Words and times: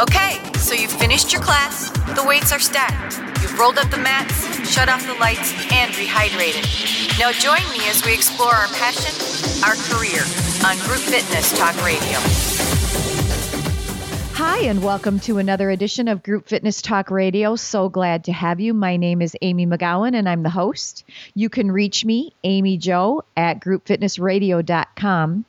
Okay, 0.00 0.38
so 0.58 0.74
you've 0.74 0.90
finished 0.90 1.32
your 1.32 1.42
class, 1.42 1.90
the 2.16 2.24
weights 2.26 2.52
are 2.52 2.58
stacked, 2.58 3.18
you've 3.42 3.58
rolled 3.58 3.78
up 3.78 3.90
the 3.90 3.98
mats, 3.98 4.68
shut 4.68 4.88
off 4.88 5.06
the 5.06 5.14
lights, 5.14 5.52
and 5.72 5.92
rehydrated. 5.92 6.66
Now 7.18 7.32
join 7.32 7.62
me 7.70 7.86
as 7.88 8.04
we 8.04 8.14
explore 8.14 8.52
our 8.52 8.68
passion, 8.68 9.14
our 9.64 9.76
career 9.76 10.22
on 10.66 10.78
Group 10.86 11.00
Fitness 11.00 11.56
Talk 11.56 11.76
Radio. 11.84 12.18
Hi, 14.34 14.60
and 14.60 14.82
welcome 14.82 15.20
to 15.20 15.36
another 15.36 15.70
edition 15.70 16.08
of 16.08 16.22
Group 16.22 16.48
Fitness 16.48 16.80
Talk 16.80 17.10
Radio. 17.10 17.56
So 17.56 17.90
glad 17.90 18.24
to 18.24 18.32
have 18.32 18.58
you. 18.58 18.72
My 18.72 18.96
name 18.96 19.20
is 19.20 19.36
Amy 19.42 19.66
McGowan, 19.66 20.16
and 20.16 20.28
I'm 20.28 20.42
the 20.42 20.50
host. 20.50 21.04
You 21.34 21.50
can 21.50 21.70
reach 21.70 22.06
me, 22.06 22.34
Amy 22.42 22.78
Joe, 22.78 23.22
at 23.36 23.60
groupfitnessradio.com. 23.60 25.44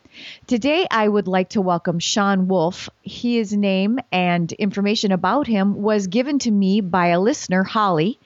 Today, 0.47 0.87
I 0.89 1.07
would 1.07 1.27
like 1.27 1.49
to 1.49 1.61
welcome 1.61 1.99
Sean 1.99 2.47
Wolf. 2.47 2.89
His 3.01 3.53
name 3.53 3.99
and 4.11 4.51
information 4.51 5.11
about 5.11 5.47
him 5.47 5.81
was 5.81 6.07
given 6.07 6.39
to 6.39 6.51
me 6.51 6.81
by 6.81 7.07
a 7.07 7.19
listener, 7.19 7.63
Holly. 7.63 8.19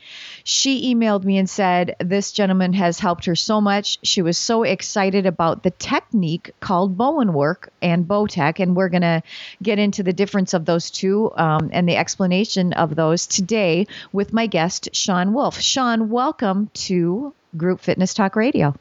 She 0.44 0.94
emailed 0.94 1.24
me 1.24 1.38
and 1.38 1.50
said, 1.50 1.96
This 2.00 2.32
gentleman 2.32 2.74
has 2.74 3.00
helped 3.00 3.26
her 3.26 3.36
so 3.36 3.62
much. 3.62 4.00
She 4.04 4.22
was 4.22 4.38
so 4.38 4.64
excited 4.64 5.26
about 5.26 5.64
the 5.64 5.72
technique 5.72 6.52
called 6.60 6.98
Bowen 6.98 7.34
work 7.34 7.70
and 7.82 8.06
Bowtech. 8.06 8.60
And 8.60 8.76
we're 8.76 8.90
going 8.90 9.02
to 9.02 9.24
get 9.62 9.80
into 9.80 10.04
the 10.04 10.14
difference 10.14 10.54
of 10.54 10.66
those 10.66 10.92
two 10.92 11.32
um, 11.36 11.70
and 11.74 11.88
the 11.88 11.96
explanation 11.96 12.74
of 12.74 12.96
those 12.96 13.28
today 13.28 13.88
with 14.12 14.34
my 14.34 14.48
guest, 14.48 14.90
Sean 14.94 15.34
Wolf. 15.34 15.60
Sean, 15.60 16.10
welcome 16.10 16.70
to 16.74 17.34
Group 17.58 17.82
Fitness 17.82 18.14
Talk 18.14 18.36
Radio. 18.36 18.76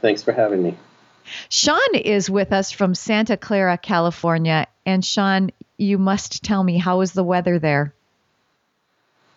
Thanks 0.00 0.22
for 0.22 0.32
having 0.32 0.62
me. 0.62 0.76
Sean 1.48 1.94
is 1.94 2.28
with 2.30 2.52
us 2.52 2.70
from 2.70 2.94
Santa 2.94 3.36
Clara, 3.36 3.78
California. 3.78 4.66
And 4.84 5.04
Sean, 5.04 5.50
you 5.76 5.98
must 5.98 6.42
tell 6.42 6.62
me, 6.62 6.78
how 6.78 7.00
is 7.00 7.12
the 7.12 7.24
weather 7.24 7.58
there? 7.58 7.94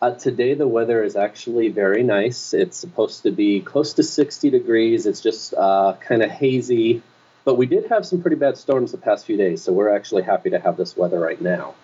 Uh, 0.02 0.12
today, 0.12 0.54
the 0.54 0.68
weather 0.68 1.04
is 1.04 1.16
actually 1.16 1.70
very 1.70 2.04
nice. 2.04 2.54
It's 2.54 2.78
supposed 2.78 3.24
to 3.24 3.32
be 3.32 3.62
close 3.62 3.94
to 3.94 4.04
60 4.04 4.50
degrees. 4.50 5.06
It's 5.06 5.22
just 5.22 5.54
uh, 5.54 5.96
kind 6.00 6.22
of 6.22 6.30
hazy. 6.30 7.02
But 7.44 7.56
we 7.56 7.66
did 7.66 7.88
have 7.88 8.06
some 8.06 8.22
pretty 8.22 8.36
bad 8.36 8.58
storms 8.58 8.92
the 8.92 8.98
past 8.98 9.26
few 9.26 9.38
days, 9.38 9.64
so 9.64 9.72
we're 9.72 9.96
actually 9.96 10.24
happy 10.24 10.50
to 10.50 10.60
have 10.60 10.78
this 10.78 10.98
weather 10.98 11.20
right 11.20 11.40
now. 11.40 11.76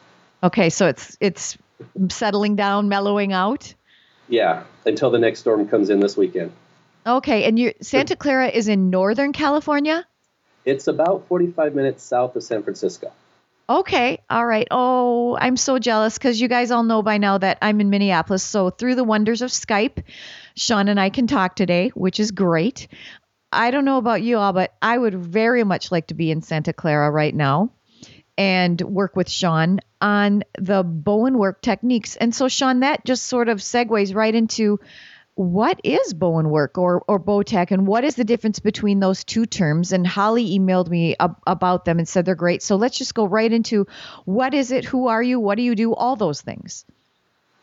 Okay, 0.43 0.69
so 0.71 0.87
it's 0.87 1.17
it's 1.19 1.57
settling 2.09 2.55
down, 2.55 2.89
mellowing 2.89 3.31
out. 3.31 3.73
Yeah, 4.27 4.63
until 4.85 5.11
the 5.11 5.19
next 5.19 5.39
storm 5.39 5.67
comes 5.67 5.89
in 5.89 5.99
this 5.99 6.17
weekend. 6.17 6.51
Okay, 7.05 7.45
and 7.45 7.57
you 7.57 7.73
Santa 7.81 8.15
Clara 8.15 8.47
is 8.47 8.67
in 8.67 8.89
Northern 8.89 9.33
California? 9.33 10.05
It's 10.65 10.87
about 10.87 11.27
45 11.27 11.73
minutes 11.73 12.03
south 12.03 12.35
of 12.35 12.43
San 12.43 12.61
Francisco. 12.63 13.11
Okay, 13.67 14.19
all 14.29 14.45
right. 14.45 14.67
Oh, 14.69 15.37
I'm 15.39 15.57
so 15.57 15.79
jealous 15.79 16.17
because 16.17 16.39
you 16.39 16.47
guys 16.47 16.71
all 16.71 16.83
know 16.83 17.01
by 17.01 17.17
now 17.17 17.37
that 17.37 17.57
I'm 17.61 17.79
in 17.79 17.89
Minneapolis. 17.89 18.43
So, 18.43 18.69
through 18.69 18.95
the 18.95 19.03
wonders 19.03 19.41
of 19.41 19.49
Skype, 19.49 20.03
Sean 20.55 20.89
and 20.89 20.99
I 20.99 21.09
can 21.09 21.25
talk 21.25 21.55
today, 21.55 21.89
which 21.89 22.19
is 22.19 22.31
great. 22.31 22.87
I 23.51 23.71
don't 23.71 23.85
know 23.85 23.97
about 23.97 24.21
you 24.21 24.37
all, 24.37 24.53
but 24.53 24.73
I 24.81 24.97
would 24.97 25.15
very 25.15 25.63
much 25.63 25.91
like 25.91 26.07
to 26.07 26.13
be 26.13 26.31
in 26.31 26.41
Santa 26.41 26.73
Clara 26.73 27.09
right 27.09 27.33
now 27.33 27.71
and 28.37 28.79
work 28.81 29.15
with 29.15 29.29
Sean 29.29 29.79
on 29.99 30.43
the 30.57 30.83
Bowen 30.83 31.37
work 31.37 31.61
techniques. 31.61 32.15
And 32.15 32.33
so, 32.33 32.47
Sean, 32.47 32.81
that 32.81 33.05
just 33.05 33.25
sort 33.25 33.49
of 33.49 33.59
segues 33.59 34.15
right 34.15 34.33
into 34.33 34.79
what 35.41 35.79
is 35.83 36.13
Bowen 36.13 36.49
work 36.49 36.77
or, 36.77 37.03
or 37.07 37.19
Bowtech 37.19 37.71
and 37.71 37.87
what 37.87 38.03
is 38.03 38.15
the 38.15 38.23
difference 38.23 38.59
between 38.59 38.99
those 38.99 39.23
two 39.23 39.45
terms? 39.45 39.91
And 39.91 40.05
Holly 40.05 40.57
emailed 40.57 40.89
me 40.89 41.15
ab- 41.19 41.41
about 41.47 41.85
them 41.85 41.99
and 41.99 42.07
said 42.07 42.25
they're 42.25 42.35
great. 42.35 42.61
So 42.61 42.75
let's 42.75 42.97
just 42.97 43.15
go 43.15 43.25
right 43.25 43.51
into 43.51 43.87
what 44.25 44.53
is 44.53 44.71
it? 44.71 44.85
Who 44.85 45.07
are 45.07 45.21
you? 45.23 45.39
What 45.39 45.55
do 45.55 45.63
you 45.63 45.75
do? 45.75 45.93
All 45.93 46.15
those 46.15 46.41
things. 46.41 46.85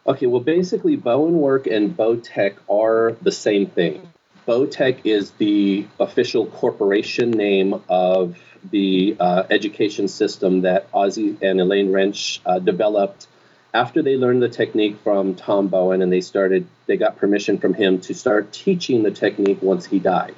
Okay, 0.06 0.26
well, 0.26 0.40
basically, 0.40 0.96
Bowen 0.96 1.38
work 1.38 1.66
and 1.66 1.94
Bowtech 1.94 2.56
are 2.68 3.16
the 3.20 3.32
same 3.32 3.66
thing. 3.66 4.08
Bowtech 4.46 5.00
is 5.04 5.30
the 5.32 5.86
official 6.00 6.46
corporation 6.46 7.30
name 7.30 7.82
of 7.88 8.38
the 8.70 9.16
uh, 9.20 9.42
education 9.50 10.08
system 10.08 10.62
that 10.62 10.90
Ossie 10.92 11.36
and 11.42 11.60
Elaine 11.60 11.92
Rentsch 11.92 12.40
uh, 12.46 12.58
developed 12.58 13.28
after 13.74 14.02
they 14.02 14.16
learned 14.16 14.42
the 14.42 14.48
technique 14.48 14.98
from 15.02 15.34
Tom 15.34 15.68
Bowen 15.68 16.02
and 16.02 16.12
they 16.12 16.20
started, 16.20 16.66
they 16.86 16.96
got 16.96 17.16
permission 17.16 17.58
from 17.58 17.74
him 17.74 18.00
to 18.02 18.14
start 18.14 18.52
teaching 18.52 19.02
the 19.02 19.10
technique 19.10 19.62
once 19.62 19.86
he 19.86 19.98
died. 19.98 20.34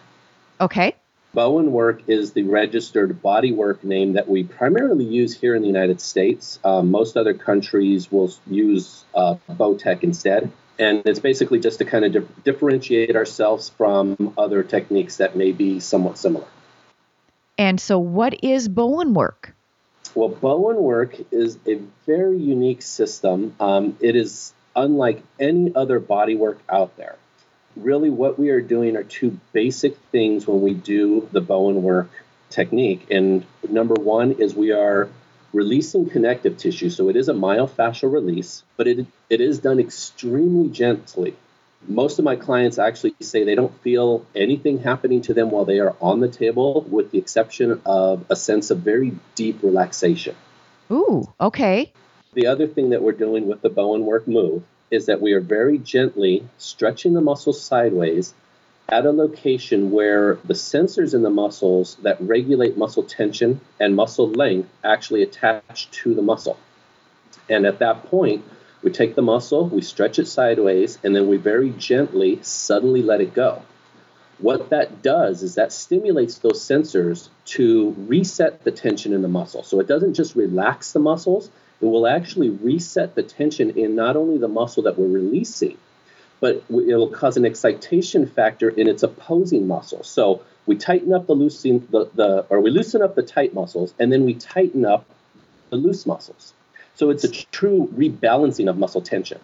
Okay. 0.61 0.97
Bowen 1.33 1.71
work 1.71 2.03
is 2.09 2.33
the 2.33 2.43
registered 2.43 3.23
body 3.23 3.53
work 3.53 3.85
name 3.85 4.15
that 4.15 4.29
we 4.29 4.43
primarily 4.43 5.05
use 5.05 5.33
here 5.33 5.55
in 5.55 5.63
the 5.63 5.69
United 5.69 6.01
States. 6.01 6.59
Um, 6.65 6.91
most 6.91 7.17
other 7.17 7.35
countries 7.35 8.11
will 8.11 8.33
use 8.49 9.05
uh, 9.15 9.37
Bowtech 9.49 10.03
instead. 10.03 10.51
And 10.79 11.03
it's 11.05 11.21
basically 11.21 11.61
just 11.61 11.79
to 11.79 11.85
kind 11.85 12.05
of 12.05 12.13
di- 12.13 12.43
differentiate 12.43 13.15
ourselves 13.15 13.69
from 13.69 14.35
other 14.37 14.63
techniques 14.65 15.19
that 15.19 15.37
may 15.37 15.53
be 15.53 15.79
somewhat 15.79 16.19
similar. 16.19 16.47
And 17.59 17.79
so, 17.79 17.99
what 17.99 18.43
is 18.43 18.69
Bowen 18.69 19.13
work? 19.13 19.55
Well, 20.15 20.29
Bowen 20.29 20.77
work 20.77 21.17
is 21.31 21.59
a 21.67 21.77
very 22.07 22.39
unique 22.39 22.83
system. 22.83 23.55
Um, 23.61 23.97
it 24.01 24.17
is 24.17 24.53
unlike 24.75 25.23
any 25.39 25.73
other 25.75 26.01
body 26.01 26.35
work 26.35 26.59
out 26.69 26.97
there. 26.97 27.17
Really, 27.77 28.11
what 28.11 28.39
we 28.39 28.51
are 28.51 28.61
doing 28.61 28.97
are 28.97 29.05
two 29.05 29.39
basic 29.53 29.97
things 30.11 30.47
when 30.47 30.61
we 30.61 30.75
do 30.75 31.29
the 31.31 31.41
Bowen 31.41 31.83
work 31.83 32.11
technique. 32.51 33.07
And 33.11 33.47
number 33.69 33.95
one 33.95 34.33
is 34.33 34.55
we 34.55 34.73
are 34.73 35.09
releasing 35.53 36.09
connective 36.09 36.57
tissue. 36.57 36.91
So 36.91 37.09
it 37.09 37.17
is 37.17 37.29
a 37.29 37.35
myofascial 37.35 38.13
release, 38.13 38.65
but 38.77 38.89
it, 38.89 39.07
it 39.29 39.41
is 39.41 39.61
done 39.61 39.79
extremely 39.79 40.69
gently 40.71 41.37
most 41.87 42.19
of 42.19 42.25
my 42.25 42.37
clients 42.37 42.79
actually 42.79 43.15
say 43.21 43.45
they 43.45 43.55
don't 43.55 43.79
feel 43.83 44.25
anything 44.35 44.79
happening 44.79 45.23
to 45.23 45.35
them 45.35 45.51
while 45.51 45.65
they 45.65 45.81
are 45.81 45.97
on 46.01 46.21
the 46.21 46.29
table, 46.29 46.87
with 46.89 47.11
the 47.11 47.19
exception 47.19 47.81
of 47.87 48.25
a 48.31 48.37
sense 48.37 48.71
of 48.71 48.81
very 48.81 49.13
deep 49.35 49.63
relaxation. 49.63 50.37
Ooh, 50.91 51.33
okay. 51.41 51.93
The 52.35 52.47
other 52.47 52.67
thing 52.67 52.91
that 52.91 53.03
we're 53.03 53.13
doing 53.13 53.47
with 53.49 53.63
the 53.63 53.71
Bowen 53.71 54.05
work 54.05 54.29
move 54.29 54.63
is 54.91 55.07
that 55.07 55.21
we 55.21 55.33
are 55.33 55.41
very 55.41 55.79
gently 55.79 56.47
stretching 56.59 57.15
the 57.15 57.21
muscles 57.21 57.61
sideways 57.61 58.35
at 58.89 59.07
a 59.07 59.13
location 59.13 59.91
where 59.93 60.35
the 60.45 60.55
sensors 60.55 61.15
in 61.15 61.23
the 61.23 61.31
muscles 61.31 61.97
that 62.03 62.21
regulate 62.21 62.77
muscle 62.77 63.05
tension 63.05 63.61
and 63.79 63.95
muscle 63.95 64.31
length 64.31 64.69
actually 64.83 65.23
attach 65.23 65.89
to 65.93 66.13
the 66.13 66.23
muscle. 66.23 66.59
And 67.49 67.67
at 67.67 67.79
that 67.79 68.05
point, 68.05 68.45
we 68.83 68.91
take 68.91 69.15
the 69.15 69.23
muscle, 69.23 69.69
we 69.69 69.83
stretch 69.83 70.19
it 70.19 70.27
sideways, 70.27 70.99
and 71.05 71.15
then 71.15 71.29
we 71.29 71.37
very 71.37 71.71
gently, 71.71 72.41
suddenly 72.43 73.03
let 73.03 73.21
it 73.21 73.35
go. 73.35 73.63
What 74.39 74.71
that 74.71 75.03
does 75.03 75.43
is 75.43 75.57
that 75.57 75.71
stimulates 75.71 76.39
those 76.39 76.61
sensors 76.61 77.29
to 77.47 77.95
reset 77.99 78.65
the 78.65 78.71
tension 78.71 79.13
in 79.13 79.21
the 79.21 79.29
muscle. 79.29 79.63
So 79.63 79.81
it 79.81 79.87
doesn't 79.87 80.15
just 80.15 80.35
relax 80.35 80.93
the 80.93 80.99
muscles, 80.99 81.51
it 81.81 81.87
will 81.87 82.07
actually 82.07 82.51
reset 82.51 83.15
the 83.15 83.23
tension 83.23 83.71
in 83.71 83.95
not 83.95 84.17
only 84.17 84.39
the 84.39 84.49
muscle 84.49 84.83
that 84.85 84.99
we're 84.99 85.09
releasing, 85.09 85.79
but 86.39 86.57
it 86.57 86.71
will 86.71 87.11
cause 87.11 87.37
an 87.37 87.45
excitation 87.45 88.27
factor 88.27 88.71
in 88.71 88.89
its 88.89 89.03
opposing 89.03 89.67
muscle. 89.67 90.03
So 90.03 90.43
we 90.67 90.77
tighten 90.77 91.13
up 91.13 91.27
the 91.27 91.35
loosen 91.35 91.87
the, 91.91 92.11
the 92.15 92.47
or 92.49 92.61
we 92.61 92.71
loosen 92.71 93.03
up 93.03 93.15
the 93.15 93.23
tight 93.23 93.55
muscles, 93.55 93.95
and 93.99 94.11
then 94.13 94.25
we 94.25 94.35
tighten 94.35 94.85
up 94.85 95.07
the 95.69 95.77
loose 95.77 96.07
muscles. 96.07 96.55
So 97.01 97.09
it's 97.09 97.25
a 97.25 97.31
true 97.31 97.89
rebalancing 97.97 98.69
of 98.69 98.77
muscle 98.77 99.01
tension. 99.01 99.41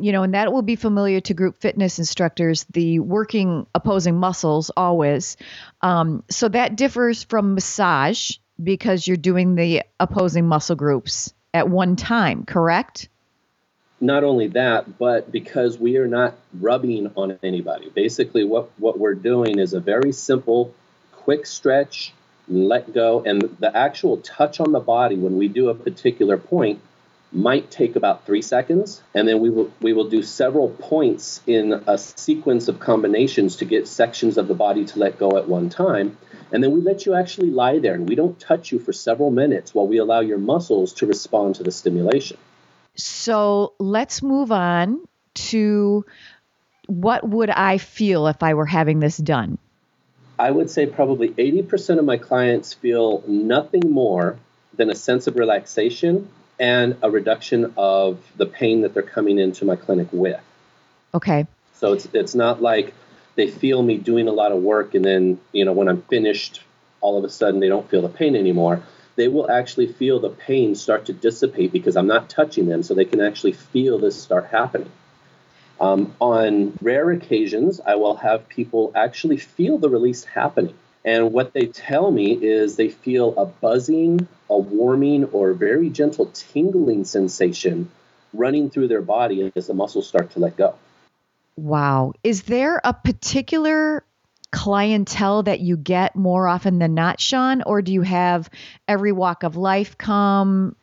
You 0.00 0.10
know, 0.10 0.24
and 0.24 0.34
that 0.34 0.52
will 0.52 0.62
be 0.62 0.74
familiar 0.74 1.20
to 1.20 1.34
group 1.34 1.60
fitness 1.60 2.00
instructors, 2.00 2.66
the 2.68 2.98
working 2.98 3.68
opposing 3.76 4.16
muscles 4.16 4.72
always. 4.76 5.36
Um, 5.82 6.24
so 6.30 6.48
that 6.48 6.74
differs 6.74 7.22
from 7.22 7.54
massage 7.54 8.32
because 8.60 9.06
you're 9.06 9.16
doing 9.16 9.54
the 9.54 9.84
opposing 10.00 10.48
muscle 10.48 10.74
groups 10.74 11.32
at 11.54 11.68
one 11.68 11.94
time, 11.94 12.44
correct? 12.44 13.08
Not 14.00 14.24
only 14.24 14.48
that, 14.48 14.98
but 14.98 15.30
because 15.30 15.78
we 15.78 15.96
are 15.96 16.08
not 16.08 16.34
rubbing 16.58 17.12
on 17.14 17.38
anybody. 17.44 17.88
Basically, 17.94 18.42
what, 18.42 18.68
what 18.80 18.98
we're 18.98 19.14
doing 19.14 19.60
is 19.60 19.74
a 19.74 19.80
very 19.80 20.10
simple, 20.10 20.74
quick 21.12 21.46
stretch, 21.46 22.14
let 22.50 22.92
go, 22.92 23.22
and 23.22 23.42
the 23.60 23.74
actual 23.74 24.18
touch 24.18 24.60
on 24.60 24.72
the 24.72 24.80
body 24.80 25.16
when 25.16 25.36
we 25.38 25.48
do 25.48 25.68
a 25.68 25.74
particular 25.74 26.36
point 26.36 26.80
might 27.32 27.70
take 27.70 27.94
about 27.94 28.26
three 28.26 28.42
seconds, 28.42 29.02
and 29.14 29.26
then 29.28 29.38
we 29.38 29.50
will 29.50 29.72
we 29.80 29.92
will 29.92 30.08
do 30.08 30.22
several 30.22 30.68
points 30.68 31.40
in 31.46 31.72
a 31.86 31.96
sequence 31.96 32.66
of 32.66 32.80
combinations 32.80 33.56
to 33.56 33.64
get 33.64 33.86
sections 33.86 34.36
of 34.36 34.48
the 34.48 34.54
body 34.54 34.84
to 34.84 34.98
let 34.98 35.18
go 35.18 35.36
at 35.36 35.48
one 35.48 35.70
time. 35.70 36.18
And 36.52 36.64
then 36.64 36.72
we 36.72 36.80
let 36.80 37.06
you 37.06 37.14
actually 37.14 37.50
lie 37.50 37.78
there, 37.78 37.94
and 37.94 38.08
we 38.08 38.16
don't 38.16 38.38
touch 38.40 38.72
you 38.72 38.80
for 38.80 38.92
several 38.92 39.30
minutes 39.30 39.72
while 39.72 39.86
we 39.86 39.98
allow 39.98 40.20
your 40.20 40.38
muscles 40.38 40.92
to 40.94 41.06
respond 41.06 41.54
to 41.56 41.62
the 41.62 41.70
stimulation. 41.70 42.36
So 42.96 43.74
let's 43.78 44.22
move 44.22 44.50
on 44.50 45.00
to 45.34 46.04
what 46.86 47.26
would 47.28 47.50
I 47.50 47.78
feel 47.78 48.26
if 48.26 48.42
I 48.42 48.54
were 48.54 48.66
having 48.66 48.98
this 48.98 49.16
done? 49.16 49.58
I 50.40 50.50
would 50.50 50.70
say 50.70 50.86
probably 50.86 51.28
80% 51.28 51.98
of 51.98 52.06
my 52.06 52.16
clients 52.16 52.72
feel 52.72 53.22
nothing 53.28 53.82
more 53.90 54.38
than 54.72 54.88
a 54.88 54.94
sense 54.94 55.26
of 55.26 55.36
relaxation 55.36 56.30
and 56.58 56.96
a 57.02 57.10
reduction 57.10 57.74
of 57.76 58.18
the 58.38 58.46
pain 58.46 58.80
that 58.80 58.94
they're 58.94 59.02
coming 59.02 59.38
into 59.38 59.66
my 59.66 59.76
clinic 59.76 60.08
with. 60.12 60.40
Okay. 61.12 61.46
So 61.74 61.92
it's 61.92 62.08
it's 62.14 62.34
not 62.34 62.62
like 62.62 62.94
they 63.34 63.50
feel 63.50 63.82
me 63.82 63.98
doing 63.98 64.28
a 64.28 64.32
lot 64.32 64.50
of 64.50 64.62
work 64.62 64.94
and 64.94 65.04
then, 65.04 65.38
you 65.52 65.66
know, 65.66 65.74
when 65.74 65.88
I'm 65.88 66.00
finished, 66.02 66.62
all 67.02 67.18
of 67.18 67.24
a 67.24 67.28
sudden 67.28 67.60
they 67.60 67.68
don't 67.68 67.88
feel 67.90 68.00
the 68.00 68.08
pain 68.08 68.34
anymore. 68.34 68.82
They 69.16 69.28
will 69.28 69.50
actually 69.50 69.92
feel 69.92 70.20
the 70.20 70.30
pain 70.30 70.74
start 70.74 71.04
to 71.06 71.12
dissipate 71.12 71.70
because 71.70 71.98
I'm 71.98 72.06
not 72.06 72.30
touching 72.30 72.64
them, 72.64 72.82
so 72.82 72.94
they 72.94 73.04
can 73.04 73.20
actually 73.20 73.52
feel 73.52 73.98
this 73.98 74.18
start 74.18 74.46
happening. 74.46 74.90
Um, 75.80 76.14
on 76.20 76.78
rare 76.82 77.10
occasions, 77.10 77.80
I 77.84 77.94
will 77.94 78.16
have 78.16 78.48
people 78.48 78.92
actually 78.94 79.38
feel 79.38 79.78
the 79.78 79.88
release 79.88 80.24
happening. 80.24 80.74
And 81.04 81.32
what 81.32 81.54
they 81.54 81.66
tell 81.66 82.10
me 82.10 82.32
is 82.32 82.76
they 82.76 82.90
feel 82.90 83.34
a 83.38 83.46
buzzing, 83.46 84.28
a 84.50 84.58
warming, 84.58 85.24
or 85.24 85.54
very 85.54 85.88
gentle 85.88 86.30
tingling 86.34 87.04
sensation 87.04 87.90
running 88.34 88.68
through 88.68 88.88
their 88.88 89.00
body 89.00 89.50
as 89.56 89.66
the 89.66 89.74
muscles 89.74 90.06
start 90.06 90.32
to 90.32 90.38
let 90.38 90.56
go. 90.56 90.74
Wow. 91.56 92.12
Is 92.22 92.42
there 92.42 92.80
a 92.84 92.92
particular 92.92 94.04
clientele 94.52 95.44
that 95.44 95.60
you 95.60 95.76
get 95.76 96.16
more 96.16 96.46
often 96.46 96.78
than 96.78 96.94
not, 96.94 97.20
Sean? 97.20 97.62
Or 97.62 97.82
do 97.82 97.92
you 97.92 98.02
have 98.02 98.50
every 98.86 99.12
walk 99.12 99.42
of 99.42 99.56
life 99.56 99.96
come? 99.96 100.76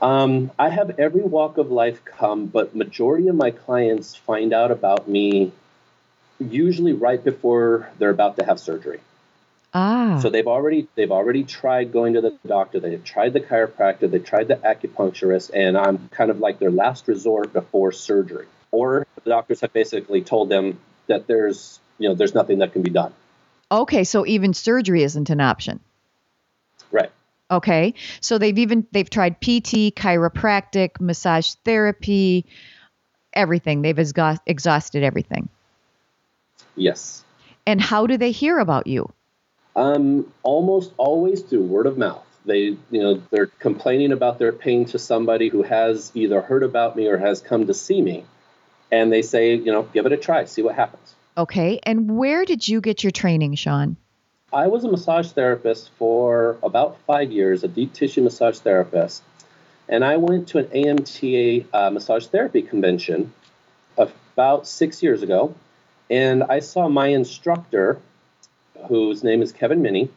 Um, 0.00 0.50
I 0.58 0.68
have 0.68 0.98
every 0.98 1.22
walk 1.22 1.58
of 1.58 1.70
life 1.70 2.04
come, 2.04 2.46
but 2.46 2.74
majority 2.74 3.28
of 3.28 3.34
my 3.34 3.50
clients 3.50 4.14
find 4.14 4.52
out 4.52 4.70
about 4.70 5.08
me 5.08 5.52
usually 6.38 6.92
right 6.92 7.22
before 7.22 7.88
they're 7.98 8.10
about 8.10 8.36
to 8.36 8.44
have 8.44 8.60
surgery. 8.60 9.00
Ah. 9.72 10.20
So 10.22 10.30
they've 10.30 10.46
already 10.46 10.88
they've 10.94 11.12
already 11.12 11.44
tried 11.44 11.92
going 11.92 12.14
to 12.14 12.20
the 12.20 12.36
doctor. 12.46 12.80
They've 12.80 13.02
tried 13.02 13.32
the 13.32 13.40
chiropractor. 13.40 14.10
They've 14.10 14.24
tried 14.24 14.48
the 14.48 14.56
acupuncturist, 14.56 15.50
and 15.52 15.76
I'm 15.76 16.08
kind 16.08 16.30
of 16.30 16.40
like 16.40 16.58
their 16.58 16.70
last 16.70 17.08
resort 17.08 17.52
before 17.52 17.92
surgery. 17.92 18.46
Or 18.70 19.06
the 19.22 19.30
doctors 19.30 19.60
have 19.60 19.72
basically 19.72 20.22
told 20.22 20.48
them 20.48 20.78
that 21.08 21.26
there's 21.26 21.78
you 21.98 22.08
know 22.08 22.14
there's 22.14 22.34
nothing 22.34 22.58
that 22.58 22.72
can 22.72 22.82
be 22.82 22.90
done. 22.90 23.12
Okay, 23.70 24.04
so 24.04 24.24
even 24.26 24.54
surgery 24.54 25.02
isn't 25.02 25.28
an 25.28 25.40
option. 25.40 25.80
Right. 26.90 27.10
Okay. 27.50 27.94
So 28.20 28.38
they've 28.38 28.58
even 28.58 28.86
they've 28.92 29.08
tried 29.08 29.40
PT, 29.40 29.94
chiropractic, 29.94 31.00
massage 31.00 31.54
therapy, 31.64 32.46
everything. 33.32 33.82
They've 33.82 33.98
exhaust, 33.98 34.42
exhausted 34.46 35.02
everything. 35.02 35.48
Yes. 36.74 37.24
And 37.66 37.80
how 37.80 38.06
do 38.06 38.16
they 38.16 38.32
hear 38.32 38.58
about 38.58 38.86
you? 38.86 39.12
Um, 39.74 40.32
almost 40.42 40.92
always 40.96 41.42
through 41.42 41.64
word 41.64 41.86
of 41.86 41.98
mouth. 41.98 42.24
They, 42.44 42.76
you 42.90 43.02
know, 43.02 43.22
they're 43.30 43.46
complaining 43.46 44.12
about 44.12 44.38
their 44.38 44.52
pain 44.52 44.84
to 44.86 44.98
somebody 44.98 45.48
who 45.48 45.62
has 45.62 46.12
either 46.14 46.40
heard 46.40 46.62
about 46.62 46.96
me 46.96 47.08
or 47.08 47.18
has 47.18 47.40
come 47.40 47.66
to 47.66 47.74
see 47.74 48.00
me, 48.00 48.24
and 48.90 49.12
they 49.12 49.22
say, 49.22 49.56
you 49.56 49.72
know, 49.72 49.82
give 49.82 50.06
it 50.06 50.12
a 50.12 50.16
try, 50.16 50.44
see 50.44 50.62
what 50.62 50.76
happens. 50.76 51.14
Okay. 51.36 51.80
And 51.82 52.16
where 52.16 52.44
did 52.44 52.66
you 52.66 52.80
get 52.80 53.02
your 53.02 53.10
training, 53.10 53.56
Sean? 53.56 53.96
I 54.52 54.68
was 54.68 54.84
a 54.84 54.88
massage 54.88 55.32
therapist 55.32 55.90
for 55.98 56.56
about 56.62 56.98
five 57.00 57.32
years, 57.32 57.64
a 57.64 57.68
deep 57.68 57.92
tissue 57.92 58.22
massage 58.22 58.60
therapist, 58.60 59.24
and 59.88 60.04
I 60.04 60.18
went 60.18 60.46
to 60.48 60.58
an 60.58 60.66
AMTA 60.66 61.66
uh, 61.72 61.90
massage 61.90 62.26
therapy 62.26 62.62
convention 62.62 63.32
about 63.98 64.68
six 64.68 65.02
years 65.02 65.22
ago, 65.22 65.52
and 66.08 66.44
I 66.44 66.60
saw 66.60 66.88
my 66.88 67.08
instructor 67.08 68.00
whose 68.86 69.24
name 69.24 69.42
is 69.42 69.50
Kevin 69.50 69.82
Minnie. 69.82 70.10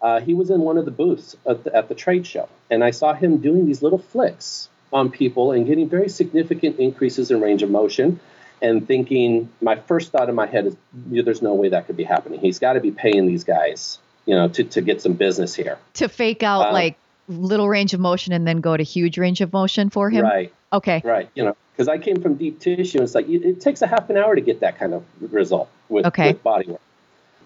Uh, 0.00 0.20
he 0.20 0.32
was 0.32 0.50
in 0.50 0.60
one 0.60 0.78
of 0.78 0.84
the 0.84 0.92
booths 0.92 1.36
at 1.44 1.64
the, 1.64 1.74
at 1.74 1.88
the 1.88 1.96
trade 1.96 2.24
show, 2.24 2.48
and 2.70 2.84
I 2.84 2.92
saw 2.92 3.14
him 3.14 3.38
doing 3.38 3.66
these 3.66 3.82
little 3.82 3.98
flicks 3.98 4.68
on 4.92 5.10
people 5.10 5.50
and 5.50 5.66
getting 5.66 5.88
very 5.88 6.08
significant 6.08 6.78
increases 6.78 7.32
in 7.32 7.40
range 7.40 7.64
of 7.64 7.70
motion. 7.70 8.20
And 8.62 8.86
thinking, 8.86 9.50
my 9.60 9.76
first 9.76 10.12
thought 10.12 10.28
in 10.28 10.34
my 10.34 10.46
head 10.46 10.66
is, 10.66 10.76
there's 10.94 11.42
no 11.42 11.54
way 11.54 11.68
that 11.70 11.86
could 11.86 11.96
be 11.96 12.04
happening. 12.04 12.40
He's 12.40 12.58
got 12.58 12.74
to 12.74 12.80
be 12.80 12.92
paying 12.92 13.26
these 13.26 13.44
guys, 13.44 13.98
you 14.24 14.36
know, 14.36 14.48
to, 14.48 14.64
to 14.64 14.80
get 14.80 15.02
some 15.02 15.14
business 15.14 15.54
here. 15.54 15.78
To 15.94 16.08
fake 16.08 16.42
out 16.42 16.68
um, 16.68 16.72
like 16.72 16.96
little 17.26 17.68
range 17.68 17.92
of 17.92 18.00
motion 18.00 18.32
and 18.32 18.46
then 18.46 18.60
go 18.60 18.76
to 18.76 18.82
huge 18.82 19.18
range 19.18 19.40
of 19.40 19.52
motion 19.52 19.90
for 19.90 20.10
him? 20.10 20.24
Right. 20.24 20.52
Okay. 20.72 21.02
Right. 21.04 21.28
You 21.34 21.44
know, 21.44 21.56
because 21.72 21.88
I 21.88 21.98
came 21.98 22.22
from 22.22 22.36
deep 22.36 22.60
tissue, 22.60 22.98
and 22.98 23.04
it's 23.04 23.14
like 23.14 23.28
it 23.28 23.60
takes 23.60 23.82
a 23.82 23.86
half 23.86 24.08
an 24.10 24.16
hour 24.16 24.34
to 24.34 24.40
get 24.40 24.60
that 24.60 24.78
kind 24.78 24.94
of 24.94 25.04
result 25.32 25.68
with, 25.88 26.06
okay. 26.06 26.28
with 26.28 26.42
body 26.42 26.70
work 26.70 26.80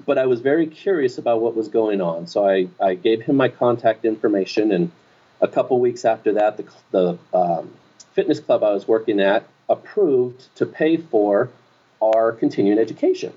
but 0.05 0.19
I 0.19 0.27
was 0.27 0.41
very 0.41 0.67
curious 0.67 1.19
about 1.19 1.41
what 1.41 1.57
was 1.57 1.69
going 1.69 2.01
on. 2.01 2.27
So 2.27 2.47
I, 2.47 2.69
I 2.81 2.95
gave 2.95 3.23
him 3.23 3.37
my 3.37 3.49
contact 3.49 4.05
information, 4.05 4.73
and 4.73 4.91
a 5.41 5.49
couple 5.49 5.81
weeks 5.81 6.05
after 6.05 6.35
that, 6.35 6.57
the, 6.57 6.67
the 6.91 7.19
um, 7.33 7.71
fitness 8.13 8.41
club 8.41 8.63
I 8.63 8.73
was 8.73 8.87
working 8.87 9.21
at 9.21 9.47
approved 9.69 10.55
to 10.57 10.67
pay 10.67 10.97
for 10.97 11.51
our 12.01 12.33
continuing 12.33 12.79
education. 12.79 13.33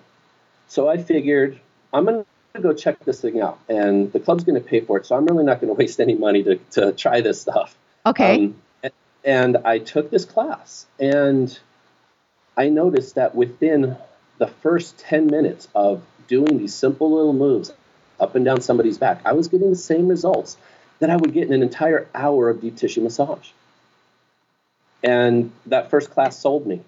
So 0.68 0.88
I 0.88 0.98
figured 0.98 1.60
I'm 1.94 2.06
going 2.06 2.26
to 2.54 2.62
go 2.62 2.74
check 2.74 3.00
this 3.06 3.22
thing 3.22 3.42
out, 3.42 3.60
and 3.68 4.12
the 4.12 4.20
club's 4.20 4.44
going 4.44 4.62
to 4.62 4.68
pay 4.68 4.82
for 4.82 4.98
it. 4.98 5.06
So 5.06 5.16
I'm 5.16 5.26
really 5.26 5.44
not 5.44 5.62
going 5.62 5.74
to 5.76 5.78
waste 5.78 6.00
any 6.00 6.16
money 6.16 6.44
to, 6.44 6.56
to 6.72 6.92
try 6.92 7.22
this 7.22 7.42
stuff. 7.42 7.76
Okay. 8.06 8.46
Um, 8.46 8.56
and 9.24 9.58
I 9.58 9.80
took 9.80 10.10
this 10.10 10.26
class, 10.26 10.86
and 11.00 11.58
I 12.56 12.70
noticed 12.70 13.16
that 13.16 13.36
within 13.36 13.98
the 14.38 14.48
first 14.48 14.98
10 15.00 15.28
minutes 15.28 15.68
of 15.76 16.02
doing 16.28 16.58
these 16.58 16.74
simple 16.74 17.16
little 17.16 17.34
moves 17.34 17.72
up 18.20 18.36
and 18.36 18.46
down 18.46 18.62
somebody's 18.62 18.98
back, 18.98 19.22
I 19.26 19.34
was 19.34 19.48
getting 19.48 19.70
the 19.70 19.76
same 19.76 20.08
results 20.08 20.58
that 21.00 21.10
I 21.10 21.16
would 21.16 21.34
get 21.34 21.48
in 21.48 21.54
an 21.54 21.62
entire 21.64 22.08
hour 22.14 22.50
of 22.50 22.62
deep 22.62 22.78
tissue 22.78 23.02
massage. 23.02 23.50
And 25.04 25.52
that 25.68 25.90
first 25.90 26.12
class 26.12 26.38
sold 26.38 26.68
me. 26.68 26.82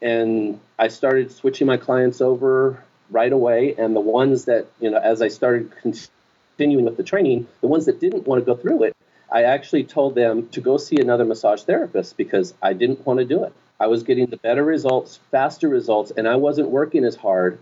And 0.00 0.58
I 0.78 0.88
started 0.88 1.30
switching 1.30 1.66
my 1.66 1.76
clients 1.76 2.20
over 2.20 2.82
right 3.10 3.32
away. 3.32 3.74
And 3.76 3.94
the 3.94 4.00
ones 4.00 4.46
that, 4.46 4.66
you 4.80 4.90
know, 4.90 4.98
as 4.98 5.22
I 5.22 5.28
started 5.28 5.72
continuing 5.80 6.84
with 6.84 6.96
the 6.96 7.04
training, 7.04 7.46
the 7.60 7.68
ones 7.68 7.86
that 7.86 8.00
didn't 8.00 8.26
want 8.26 8.40
to 8.40 8.44
go 8.44 8.56
through 8.56 8.84
it, 8.84 8.96
I 9.30 9.44
actually 9.44 9.84
told 9.84 10.14
them 10.14 10.48
to 10.50 10.60
go 10.60 10.76
see 10.76 11.00
another 11.00 11.24
massage 11.24 11.62
therapist 11.62 12.16
because 12.16 12.52
I 12.62 12.72
didn't 12.72 13.06
want 13.06 13.20
to 13.20 13.24
do 13.24 13.44
it. 13.44 13.52
I 13.80 13.86
was 13.86 14.02
getting 14.02 14.26
the 14.26 14.36
better 14.36 14.62
results, 14.62 15.18
faster 15.30 15.68
results, 15.68 16.12
and 16.16 16.28
I 16.28 16.36
wasn't 16.36 16.68
working 16.68 17.04
as 17.04 17.16
hard 17.16 17.58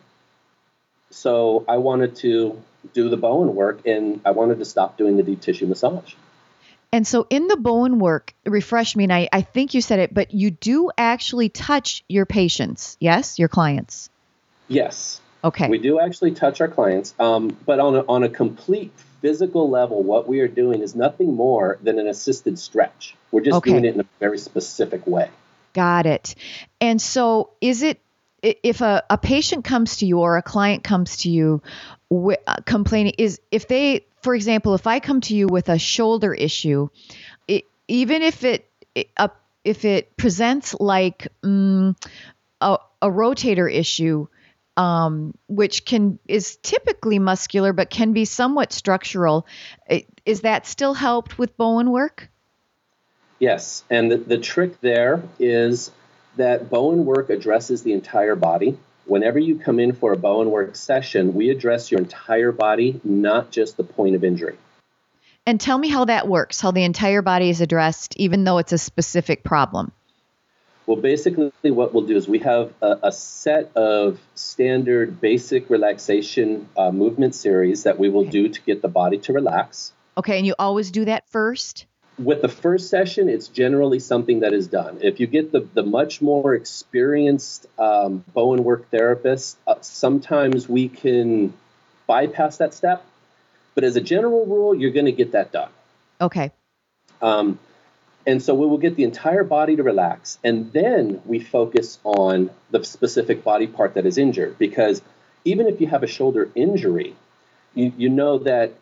so 1.10 1.64
I 1.68 1.78
wanted 1.78 2.16
to 2.16 2.62
do 2.94 3.08
the 3.08 3.16
Bowen 3.16 3.54
work 3.54 3.86
and 3.86 4.20
I 4.24 4.30
wanted 4.30 4.58
to 4.60 4.64
stop 4.64 4.96
doing 4.96 5.16
the 5.16 5.22
deep 5.22 5.40
tissue 5.40 5.66
massage. 5.66 6.14
And 6.92 7.06
so 7.06 7.26
in 7.30 7.46
the 7.46 7.56
Bowen 7.56 7.98
work, 7.98 8.34
refresh 8.44 8.96
me, 8.96 9.04
and 9.04 9.12
I, 9.12 9.28
I 9.32 9.42
think 9.42 9.74
you 9.74 9.80
said 9.80 10.00
it, 10.00 10.12
but 10.12 10.34
you 10.34 10.50
do 10.50 10.90
actually 10.98 11.48
touch 11.48 12.04
your 12.08 12.26
patients, 12.26 12.96
yes? 13.00 13.38
Your 13.38 13.48
clients? 13.48 14.10
Yes. 14.66 15.20
Okay. 15.44 15.68
We 15.68 15.78
do 15.78 16.00
actually 16.00 16.32
touch 16.32 16.60
our 16.60 16.68
clients, 16.68 17.14
um, 17.18 17.56
but 17.64 17.78
on 17.78 17.96
a, 17.96 18.04
on 18.08 18.24
a 18.24 18.28
complete 18.28 18.92
physical 19.20 19.70
level, 19.70 20.02
what 20.02 20.26
we 20.26 20.40
are 20.40 20.48
doing 20.48 20.82
is 20.82 20.94
nothing 20.94 21.34
more 21.34 21.78
than 21.82 21.98
an 21.98 22.08
assisted 22.08 22.58
stretch. 22.58 23.14
We're 23.30 23.42
just 23.42 23.56
okay. 23.58 23.70
doing 23.70 23.84
it 23.84 23.94
in 23.94 24.00
a 24.00 24.06
very 24.18 24.38
specific 24.38 25.06
way. 25.06 25.30
Got 25.72 26.06
it. 26.06 26.34
And 26.80 27.00
so 27.00 27.50
is 27.60 27.82
it 27.82 28.00
if 28.42 28.80
a, 28.80 29.04
a 29.10 29.18
patient 29.18 29.64
comes 29.64 29.98
to 29.98 30.06
you 30.06 30.18
or 30.18 30.36
a 30.36 30.42
client 30.42 30.82
comes 30.82 31.18
to 31.18 31.30
you 31.30 31.62
w- 32.10 32.36
uh, 32.46 32.56
complaining 32.64 33.14
is 33.18 33.40
if 33.50 33.68
they 33.68 34.06
for 34.22 34.34
example 34.34 34.74
if 34.74 34.86
i 34.86 35.00
come 35.00 35.20
to 35.20 35.34
you 35.34 35.46
with 35.46 35.68
a 35.68 35.78
shoulder 35.78 36.32
issue 36.34 36.88
it, 37.48 37.64
even 37.88 38.22
if 38.22 38.44
it, 38.44 38.68
it 38.94 39.10
uh, 39.16 39.28
if 39.64 39.84
it 39.84 40.16
presents 40.16 40.74
like 40.78 41.28
um, 41.42 41.96
a, 42.60 42.78
a 43.02 43.08
rotator 43.08 43.72
issue 43.72 44.26
um, 44.76 45.34
which 45.48 45.84
can 45.84 46.18
is 46.26 46.56
typically 46.56 47.18
muscular 47.18 47.72
but 47.72 47.90
can 47.90 48.12
be 48.12 48.24
somewhat 48.24 48.72
structural 48.72 49.46
is 50.24 50.42
that 50.42 50.66
still 50.66 50.94
helped 50.94 51.38
with 51.38 51.56
bowen 51.56 51.90
work 51.90 52.28
yes 53.38 53.84
and 53.90 54.10
the, 54.10 54.16
the 54.16 54.38
trick 54.38 54.80
there 54.80 55.22
is 55.38 55.90
that 56.36 56.70
Bowen 56.70 57.04
work 57.04 57.30
addresses 57.30 57.82
the 57.82 57.92
entire 57.92 58.36
body. 58.36 58.78
Whenever 59.10 59.40
you 59.40 59.58
come 59.58 59.80
in 59.80 59.92
for 59.92 60.12
a 60.12 60.16
Bowen 60.16 60.52
work 60.52 60.76
session, 60.76 61.34
we 61.34 61.50
address 61.50 61.90
your 61.90 61.98
entire 61.98 62.52
body, 62.52 63.00
not 63.02 63.50
just 63.50 63.76
the 63.76 63.82
point 63.82 64.14
of 64.14 64.22
injury. 64.22 64.56
And 65.44 65.60
tell 65.60 65.76
me 65.76 65.88
how 65.88 66.04
that 66.04 66.28
works, 66.28 66.60
how 66.60 66.70
the 66.70 66.84
entire 66.84 67.20
body 67.20 67.50
is 67.50 67.60
addressed, 67.60 68.14
even 68.18 68.44
though 68.44 68.58
it's 68.58 68.70
a 68.70 68.78
specific 68.78 69.42
problem. 69.42 69.90
Well, 70.86 70.96
basically, 70.96 71.50
what 71.64 71.92
we'll 71.92 72.06
do 72.06 72.14
is 72.14 72.28
we 72.28 72.38
have 72.38 72.72
a, 72.80 72.98
a 73.02 73.10
set 73.10 73.76
of 73.76 74.20
standard 74.36 75.20
basic 75.20 75.68
relaxation 75.70 76.68
uh, 76.76 76.92
movement 76.92 77.34
series 77.34 77.82
that 77.82 77.98
we 77.98 78.10
will 78.10 78.20
okay. 78.20 78.30
do 78.30 78.48
to 78.48 78.60
get 78.60 78.80
the 78.80 78.86
body 78.86 79.18
to 79.18 79.32
relax. 79.32 79.92
Okay, 80.18 80.38
and 80.38 80.46
you 80.46 80.54
always 80.56 80.92
do 80.92 81.06
that 81.06 81.28
first? 81.28 81.86
With 82.24 82.42
the 82.42 82.48
first 82.48 82.90
session, 82.90 83.28
it's 83.28 83.48
generally 83.48 83.98
something 83.98 84.40
that 84.40 84.52
is 84.52 84.66
done. 84.68 84.98
If 85.02 85.20
you 85.20 85.26
get 85.26 85.52
the, 85.52 85.60
the 85.74 85.82
much 85.82 86.20
more 86.20 86.54
experienced 86.54 87.66
um, 87.78 88.24
Bowen 88.34 88.62
work 88.64 88.90
therapist, 88.90 89.58
uh, 89.66 89.76
sometimes 89.80 90.68
we 90.68 90.88
can 90.88 91.52
bypass 92.06 92.58
that 92.58 92.74
step. 92.74 93.04
But 93.74 93.84
as 93.84 93.96
a 93.96 94.00
general 94.00 94.46
rule, 94.46 94.74
you're 94.74 94.92
going 94.92 95.06
to 95.06 95.12
get 95.12 95.32
that 95.32 95.52
done. 95.52 95.70
Okay. 96.20 96.52
Um, 97.22 97.58
And 98.26 98.42
so 98.42 98.54
we 98.54 98.66
will 98.66 98.78
get 98.78 98.96
the 98.96 99.04
entire 99.04 99.44
body 99.44 99.76
to 99.76 99.82
relax, 99.82 100.38
and 100.44 100.72
then 100.72 101.22
we 101.24 101.38
focus 101.40 101.98
on 102.04 102.50
the 102.70 102.84
specific 102.84 103.42
body 103.42 103.66
part 103.66 103.94
that 103.94 104.04
is 104.04 104.18
injured. 104.18 104.58
Because 104.58 105.00
even 105.44 105.66
if 105.66 105.80
you 105.80 105.86
have 105.86 106.02
a 106.02 106.06
shoulder 106.06 106.50
injury, 106.54 107.16
you, 107.74 107.92
you 107.96 108.08
know 108.10 108.38
that 108.40 108.74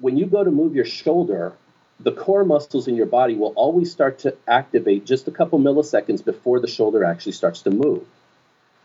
when 0.00 0.16
you 0.16 0.26
go 0.26 0.42
to 0.42 0.50
move 0.50 0.74
your 0.74 0.86
shoulder, 0.86 1.52
the 2.00 2.12
core 2.12 2.44
muscles 2.44 2.86
in 2.86 2.94
your 2.94 3.06
body 3.06 3.34
will 3.34 3.52
always 3.56 3.90
start 3.90 4.20
to 4.20 4.36
activate 4.46 5.04
just 5.04 5.26
a 5.26 5.30
couple 5.30 5.58
milliseconds 5.58 6.24
before 6.24 6.60
the 6.60 6.68
shoulder 6.68 7.04
actually 7.04 7.32
starts 7.32 7.62
to 7.62 7.70
move. 7.70 8.06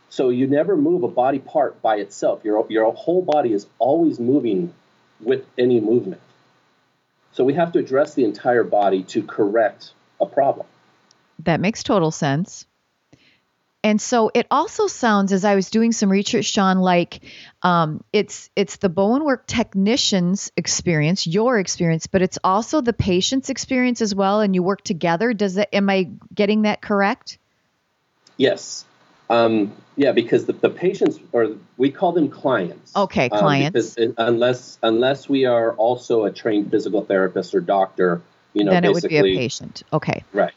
So 0.09 0.29
you 0.29 0.47
never 0.47 0.75
move 0.75 1.03
a 1.03 1.07
body 1.07 1.39
part 1.39 1.81
by 1.81 1.97
itself. 1.97 2.41
Your, 2.43 2.65
your 2.69 2.91
whole 2.93 3.21
body 3.21 3.53
is 3.53 3.67
always 3.79 4.19
moving 4.19 4.73
with 5.19 5.45
any 5.57 5.79
movement. 5.79 6.21
So 7.31 7.43
we 7.43 7.53
have 7.55 7.71
to 7.73 7.79
address 7.79 8.13
the 8.13 8.23
entire 8.23 8.63
body 8.63 9.03
to 9.03 9.23
correct 9.23 9.93
a 10.21 10.25
problem. 10.25 10.67
That 11.39 11.59
makes 11.59 11.81
total 11.81 12.11
sense. 12.11 12.65
And 13.83 14.01
so 14.01 14.31
it 14.33 14.47
also 14.49 14.87
sounds, 14.87 15.33
as 15.33 15.43
I 15.43 15.55
was 15.55 15.69
doing 15.69 15.91
some 15.91 16.09
research, 16.09 16.45
Sean, 16.45 16.79
like 16.79 17.19
um, 17.63 18.01
it's 18.13 18.49
it's 18.55 18.77
the 18.77 18.87
Bowen 18.87 19.25
work 19.25 19.45
technician's 19.45 20.51
experience, 20.55 21.27
your 21.27 21.59
experience, 21.59 22.07
but 22.07 22.21
it's 22.21 22.39
also 22.45 22.79
the 22.79 22.93
patient's 22.93 23.49
experience 23.49 24.01
as 24.01 24.15
well, 24.15 24.39
and 24.39 24.55
you 24.55 24.63
work 24.63 24.83
together. 24.83 25.33
Does 25.33 25.55
that? 25.55 25.75
Am 25.75 25.89
I 25.89 26.09
getting 26.33 26.61
that 26.61 26.81
correct? 26.81 27.37
Yes. 28.37 28.85
Um, 29.29 29.73
yeah, 29.95 30.11
because 30.11 30.45
the, 30.45 30.53
the 30.53 30.69
patients, 30.69 31.19
or 31.33 31.55
we 31.77 31.91
call 31.91 32.13
them 32.13 32.29
clients. 32.29 32.95
Okay, 32.95 33.29
um, 33.29 33.39
clients. 33.39 33.97
Um, 33.97 34.13
unless 34.17 34.77
unless 34.81 35.27
we 35.27 35.43
are 35.43 35.73
also 35.73 36.23
a 36.23 36.31
trained 36.31 36.71
physical 36.71 37.03
therapist 37.03 37.53
or 37.53 37.59
doctor, 37.59 38.21
you 38.53 38.63
know, 38.63 38.71
then 38.71 38.85
it 38.85 38.93
would 38.93 39.03
be 39.03 39.17
a 39.17 39.23
patient. 39.23 39.83
Okay. 39.91 40.23
Right. 40.31 40.53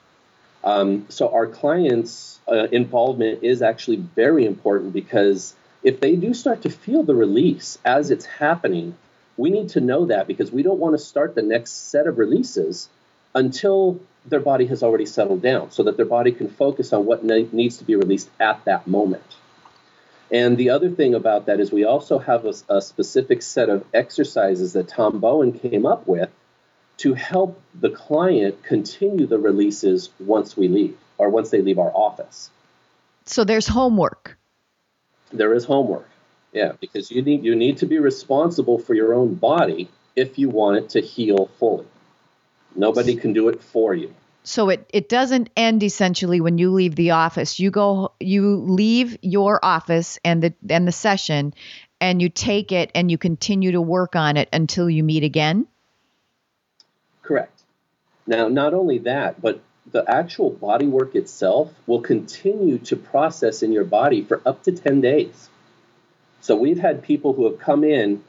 Um, 0.67 1.07
so 1.09 1.33
our 1.33 1.47
clients' 1.47 2.41
uh, 2.49 2.67
involvement 2.73 3.45
is 3.45 3.63
actually 3.63 3.99
very 3.99 4.45
important 4.45 4.93
because 4.93 5.55
if 5.85 6.01
they 6.01 6.17
do 6.17 6.35
start 6.35 6.63
to 6.63 6.71
feel 6.71 7.05
the 7.05 7.15
release 7.15 7.79
as 7.85 8.11
it's 8.11 8.27
happening, 8.27 8.97
we 9.37 9.51
need 9.51 9.69
to 9.71 9.81
know 9.81 10.07
that 10.07 10.27
because 10.27 10.51
we 10.51 10.65
don't 10.65 10.81
want 10.81 10.95
to 10.95 10.99
start 10.99 11.37
the 11.37 11.43
next 11.43 11.91
set 11.91 12.09
of 12.09 12.19
releases 12.19 12.89
until 13.33 14.01
their 14.25 14.41
body 14.41 14.67
has 14.67 14.83
already 14.83 15.07
settled 15.07 15.41
down 15.41 15.71
so 15.71 15.85
that 15.85 15.97
their 15.97 16.07
body 16.07 16.33
can 16.33 16.49
focus 16.49 16.93
on 16.93 17.07
what 17.07 17.23
ne- 17.23 17.49
needs 17.53 17.79
to 17.79 17.85
be 17.85 17.95
released 17.95 18.29
at 18.41 18.65
that 18.65 18.89
moment. 18.89 19.37
And 20.33 20.57
the 20.57 20.71
other 20.71 20.91
thing 20.91 21.15
about 21.15 21.47
that 21.47 21.61
is 21.61 21.71
we 21.71 21.85
also 21.85 22.19
have 22.19 22.45
a, 22.45 22.55
a, 22.69 22.83
specific 22.83 23.43
set 23.43 23.69
of 23.69 23.85
exercises 23.95 24.73
that 24.73 24.89
Tom 24.89 25.21
Bowen 25.21 25.57
came 25.57 25.87
up 25.87 26.09
with 26.09 26.31
to 26.99 27.15
help 27.15 27.61
the 27.75 27.91
client 27.91 28.63
continue 28.63 29.27
the 29.27 29.39
releases 29.39 30.11
once 30.19 30.57
we 30.57 30.69
leave 30.69 30.97
or 31.19 31.29
once 31.29 31.51
they 31.51 31.61
leave 31.61 31.79
our 31.79 31.91
office. 31.95 32.51
So 33.25 33.45
there's 33.45 33.67
homework. 33.67 34.39
There 35.33 35.55
is 35.55 35.65
homework. 35.65 36.09
Yeah, 36.53 36.73
because 36.81 37.11
you 37.11 37.23
need 37.23 37.45
you 37.45 37.55
need 37.55 37.79
to 37.79 37.87
be 37.87 37.99
responsible 37.99 38.79
for 38.79 38.95
your 38.95 39.13
own 39.13 39.35
body 39.35 39.91
if 40.15 40.39
you 40.39 40.49
want 40.49 40.79
it 40.79 40.89
to 40.91 41.01
heal 41.01 41.51
fully. 41.59 41.87
Nobody 42.75 43.17
can 43.17 43.33
do 43.33 43.49
it 43.49 43.63
for 43.63 43.95
you. 43.95 44.15
So 44.45 44.69
it, 44.69 44.89
it 44.95 45.09
doesn't 45.09 45.51
end 45.57 45.83
essentially 45.83 46.41
when 46.41 46.57
you 46.57 46.71
leave 46.71 46.95
the 46.95 47.11
office. 47.11 47.59
You 47.59 47.71
go 47.71 48.13
you 48.21 48.57
leave 48.57 49.19
your 49.21 49.63
office 49.63 50.19
and 50.25 50.43
the 50.43 50.55
and 50.71 50.87
the 50.87 50.93
session 50.93 51.53
and 52.01 52.23
you 52.23 52.29
take 52.29 52.71
it 52.73 52.91
and 52.95 53.11
you 53.11 53.19
continue 53.19 53.73
to 53.73 53.81
work 53.81 54.15
on 54.15 54.37
it 54.37 54.49
until 54.53 54.89
you 54.89 55.03
meet 55.03 55.25
again. 55.25 55.67
Now 58.27 58.49
not 58.49 58.75
only 58.75 58.99
that, 58.99 59.41
but 59.41 59.61
the 59.91 60.05
actual 60.09 60.51
body 60.51 60.87
work 60.87 61.15
itself 61.15 61.73
will 61.87 62.01
continue 62.01 62.79
to 62.79 62.97
process 62.97 63.63
in 63.63 63.73
your 63.73 63.85
body 63.85 64.23
for 64.23 64.43
up 64.45 64.63
to 64.65 64.73
10 64.73 65.01
days. 65.01 65.49
So 66.41 66.57
we've 66.57 66.79
had 66.79 67.03
people 67.03 67.33
who 67.33 67.45
have 67.45 67.59
come 67.59 67.85
in 67.85 68.23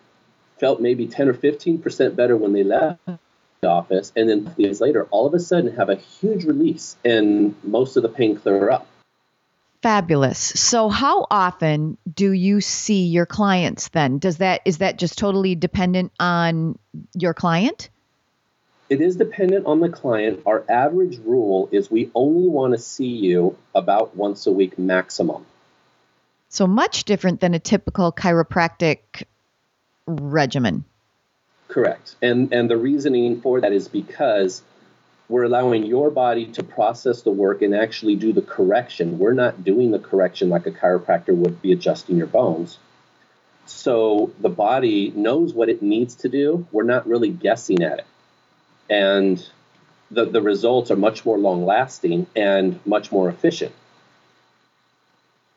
felt 0.60 0.82
maybe 0.82 1.08
10 1.08 1.30
or 1.30 1.34
15% 1.34 2.16
better 2.16 2.36
when 2.36 2.54
they 2.54 2.64
left 2.64 3.00
the 3.62 3.68
office, 3.70 4.12
and 4.16 4.30
then 4.30 4.54
days 4.58 4.82
later, 4.82 5.06
all 5.06 5.26
of 5.26 5.34
a 5.34 5.40
sudden 5.40 5.76
have 5.76 5.90
a 5.90 5.96
huge 5.96 6.46
release 6.46 6.96
and 7.04 7.56
most 7.64 7.98
of 7.98 8.04
the 8.04 8.10
pain 8.10 8.36
clear 8.36 8.70
up. 8.70 8.88
Fabulous. 9.82 10.40
So 10.40 10.90
how 10.90 11.28
often 11.30 11.98
do 12.12 12.32
you 12.32 12.62
see 12.62 13.06
your 13.06 13.28
clients 13.28 13.90
then? 13.90 14.18
Does 14.18 14.38
that 14.38 14.62
is 14.66 14.80
that 14.80 14.98
just 14.98 15.18
totally 15.18 15.54
dependent 15.54 16.12
on 16.20 16.80
your 17.14 17.36
client? 17.36 17.90
It 18.90 19.02
is 19.02 19.18
dependent 19.18 19.66
on 19.66 19.82
the 19.82 19.90
client. 19.90 20.44
Our 20.46 20.64
average 20.70 21.18
rule 21.20 21.68
is 21.72 21.92
we 21.92 22.10
only 22.16 22.48
want 22.48 22.74
to 22.74 22.80
see 22.80 23.08
you 23.08 23.58
about 23.76 24.16
once 24.16 24.48
a 24.48 24.52
week 24.52 24.80
maximum. 24.80 25.46
So 26.50 26.66
much 26.66 27.04
different 27.04 27.42
than 27.42 27.54
a 27.54 27.60
typical 27.60 28.14
chiropractic 28.14 29.24
regimen. 30.08 30.86
Correct. 31.68 32.16
And 32.22 32.54
and 32.54 32.70
the 32.70 32.78
reasoning 32.78 33.42
for 33.42 33.60
that 33.60 33.74
is 33.74 33.90
because 33.90 34.62
we're 35.28 35.44
allowing 35.44 35.86
your 35.86 36.10
body 36.10 36.46
to 36.54 36.64
process 36.64 37.22
the 37.24 37.32
work 37.32 37.62
and 37.62 37.76
actually 37.76 38.16
do 38.16 38.32
the 38.32 38.42
correction. 38.42 39.20
We're 39.20 39.34
not 39.34 39.66
doing 39.66 39.92
the 39.92 40.00
correction 40.00 40.48
like 40.48 40.66
a 40.66 40.72
chiropractor 40.72 41.36
would 41.36 41.62
be 41.62 41.74
adjusting 41.74 42.16
your 42.16 42.28
bones. 42.28 42.78
So 43.66 44.32
the 44.40 44.48
body 44.48 45.12
knows 45.14 45.54
what 45.54 45.68
it 45.68 45.82
needs 45.82 46.16
to 46.16 46.30
do. 46.30 46.66
We're 46.72 46.84
not 46.84 47.06
really 47.06 47.30
guessing 47.30 47.84
at 47.84 48.00
it. 48.00 48.06
And 48.90 49.44
the, 50.12 50.26
the 50.26 50.42
results 50.42 50.92
are 50.92 50.96
much 50.96 51.26
more 51.26 51.38
long 51.38 51.66
lasting 51.66 52.28
and 52.36 52.80
much 52.86 53.12
more 53.12 53.30
efficient. 53.30 53.74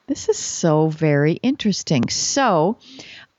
This 0.06 0.28
is 0.28 0.38
so 0.38 0.88
very 0.88 1.34
interesting. 1.34 2.08
So, 2.08 2.78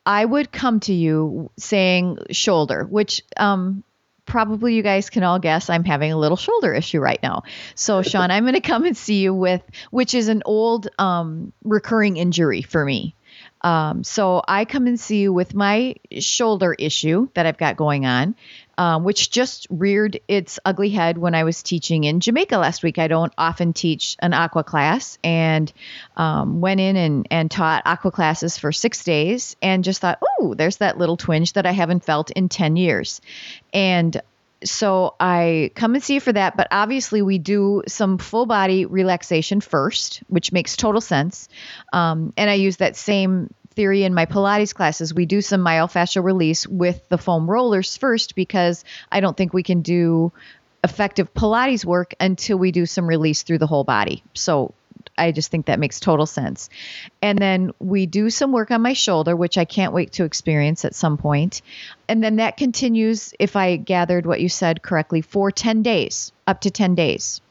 I 0.05 0.25
would 0.25 0.51
come 0.51 0.79
to 0.81 0.93
you 0.93 1.51
saying 1.57 2.17
shoulder, 2.31 2.85
which 2.85 3.21
um, 3.37 3.83
probably 4.25 4.75
you 4.75 4.81
guys 4.81 5.09
can 5.09 5.23
all 5.23 5.39
guess 5.39 5.69
I'm 5.69 5.83
having 5.83 6.11
a 6.11 6.17
little 6.17 6.37
shoulder 6.37 6.73
issue 6.73 6.99
right 6.99 7.21
now. 7.21 7.43
So, 7.75 8.01
Sean, 8.01 8.31
I'm 8.31 8.43
going 8.43 8.55
to 8.55 8.61
come 8.61 8.85
and 8.85 8.97
see 8.97 9.21
you 9.21 9.33
with, 9.33 9.61
which 9.91 10.13
is 10.13 10.27
an 10.27 10.41
old 10.45 10.87
um, 10.97 11.53
recurring 11.63 12.17
injury 12.17 12.61
for 12.61 12.83
me. 12.83 13.15
Um, 13.63 14.03
so 14.03 14.41
I 14.47 14.65
come 14.65 14.87
and 14.87 14.99
see 14.99 15.21
you 15.21 15.33
with 15.33 15.53
my 15.53 15.95
shoulder 16.19 16.73
issue 16.73 17.29
that 17.35 17.45
I've 17.45 17.57
got 17.59 17.77
going 17.77 18.05
on, 18.05 18.35
um, 18.81 19.03
which 19.03 19.29
just 19.29 19.67
reared 19.69 20.19
its 20.27 20.57
ugly 20.65 20.89
head 20.89 21.19
when 21.19 21.35
I 21.35 21.43
was 21.43 21.61
teaching 21.61 22.03
in 22.03 22.19
Jamaica 22.19 22.57
last 22.57 22.81
week. 22.81 22.97
I 22.97 23.07
don't 23.07 23.31
often 23.37 23.73
teach 23.73 24.15
an 24.17 24.33
aqua 24.33 24.63
class 24.63 25.19
and 25.23 25.71
um, 26.17 26.61
went 26.61 26.79
in 26.79 26.95
and, 26.95 27.27
and 27.29 27.51
taught 27.51 27.83
aqua 27.85 28.09
classes 28.09 28.57
for 28.57 28.71
six 28.71 29.03
days 29.03 29.55
and 29.61 29.83
just 29.83 30.01
thought, 30.01 30.17
oh, 30.39 30.55
there's 30.55 30.77
that 30.77 30.97
little 30.97 31.15
twinge 31.15 31.53
that 31.53 31.67
I 31.67 31.73
haven't 31.73 32.03
felt 32.03 32.31
in 32.31 32.49
10 32.49 32.75
years. 32.75 33.21
And 33.71 34.19
so 34.63 35.13
I 35.19 35.69
come 35.75 35.93
and 35.93 36.03
see 36.03 36.15
you 36.15 36.19
for 36.19 36.33
that. 36.33 36.57
But 36.57 36.67
obviously, 36.71 37.21
we 37.21 37.37
do 37.37 37.83
some 37.87 38.17
full 38.17 38.47
body 38.47 38.87
relaxation 38.87 39.61
first, 39.61 40.23
which 40.27 40.51
makes 40.51 40.75
total 40.75 41.01
sense. 41.01 41.49
Um, 41.93 42.33
and 42.35 42.49
I 42.49 42.55
use 42.55 42.77
that 42.77 42.95
same 42.95 43.53
theory 43.71 44.03
in 44.03 44.13
my 44.13 44.25
Pilates 44.25 44.73
classes. 44.73 45.13
We 45.13 45.25
do 45.25 45.41
some 45.41 45.61
myofascial 45.61 46.23
release 46.23 46.67
with 46.67 47.07
the 47.09 47.17
foam 47.17 47.49
rollers 47.49 47.97
first 47.97 48.35
because 48.35 48.83
I 49.11 49.19
don't 49.19 49.35
think 49.35 49.53
we 49.53 49.63
can 49.63 49.81
do 49.81 50.31
effective 50.83 51.33
Pilates 51.33 51.85
work 51.85 52.13
until 52.19 52.57
we 52.57 52.71
do 52.71 52.85
some 52.85 53.07
release 53.07 53.43
through 53.43 53.59
the 53.59 53.67
whole 53.67 53.83
body. 53.83 54.23
So 54.33 54.73
I 55.17 55.31
just 55.31 55.51
think 55.51 55.67
that 55.67 55.79
makes 55.79 55.99
total 55.99 56.25
sense. 56.25 56.69
And 57.21 57.37
then 57.37 57.71
we 57.79 58.05
do 58.05 58.29
some 58.29 58.51
work 58.51 58.71
on 58.71 58.81
my 58.81 58.93
shoulder, 58.93 59.35
which 59.35 59.57
I 59.57 59.65
can't 59.65 59.93
wait 59.93 60.13
to 60.13 60.23
experience 60.23 60.85
at 60.85 60.95
some 60.95 61.17
point. 61.17 61.61
And 62.07 62.23
then 62.23 62.37
that 62.37 62.57
continues, 62.57 63.33
if 63.39 63.55
I 63.55 63.75
gathered 63.75 64.25
what 64.25 64.41
you 64.41 64.49
said 64.49 64.81
correctly, 64.81 65.21
for 65.21 65.51
10 65.51 65.83
days, 65.83 66.31
up 66.47 66.61
to 66.61 66.71
10 66.71 66.95
days. 66.95 67.41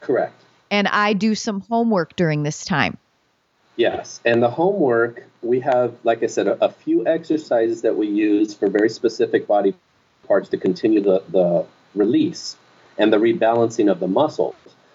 Correct. 0.00 0.34
And 0.70 0.88
I 0.88 1.12
do 1.12 1.34
some 1.34 1.60
homework 1.60 2.16
during 2.16 2.42
this 2.42 2.64
time. 2.64 2.98
Yes. 3.76 4.20
And 4.24 4.42
the 4.42 4.50
homework, 4.50 5.24
we 5.42 5.60
have, 5.60 5.94
like 6.04 6.22
I 6.22 6.26
said, 6.26 6.46
a, 6.46 6.64
a 6.64 6.70
few 6.70 7.06
exercises 7.06 7.82
that 7.82 7.96
we 7.96 8.06
use 8.06 8.54
for 8.54 8.68
very 8.68 8.88
specific 8.88 9.46
body 9.46 9.74
parts 10.28 10.48
to 10.50 10.56
continue 10.56 11.00
the, 11.00 11.22
the 11.28 11.66
release 11.94 12.56
and 12.98 13.12
the 13.12 13.16
rebalancing 13.16 13.90
of 13.90 13.98
the 14.00 14.06
muscles. 14.06 14.54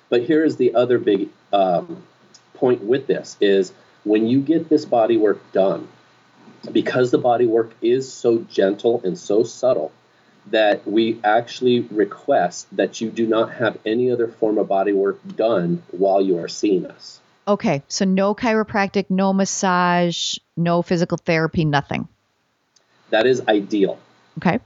But 0.10 0.24
here's 0.24 0.56
the 0.56 0.76
other 0.76 0.98
big 0.98 1.30
um, 1.52 2.04
point 2.54 2.84
with 2.84 3.08
this 3.08 3.38
is 3.42 3.74
when 4.06 4.28
you 4.28 4.42
get 4.42 4.70
this 4.70 4.86
body 4.86 5.18
work 5.18 5.40
done, 5.52 5.88
because 6.72 7.12
the 7.12 7.18
body 7.18 7.46
work 7.46 7.72
is 7.82 8.12
so 8.12 8.40
gentle 8.50 9.02
and 9.04 9.18
so 9.18 9.44
subtle, 9.44 9.92
that 10.48 10.88
we 10.88 11.20
actually 11.24 11.82
request 11.82 12.68
that 12.76 13.02
you 13.02 13.10
do 13.10 13.28
not 13.28 13.54
have 13.54 13.78
any 13.86 14.10
other 14.10 14.28
form 14.28 14.58
of 14.58 14.68
body 14.68 14.94
work 14.94 15.20
done 15.36 15.84
while 15.92 16.22
you 16.22 16.40
are 16.40 16.48
seeing 16.48 16.86
us. 16.86 17.20
Okay, 17.50 17.82
so 17.88 18.06
no 18.06 18.36
chiropractic, 18.36 19.10
no 19.10 19.34
massage, 19.34 20.38
no 20.56 20.84
physical 20.84 21.18
therapy, 21.18 21.66
nothing. 21.66 22.08
That 23.10 23.26
is 23.26 23.42
ideal. 23.48 23.98
Okay. 24.38 24.60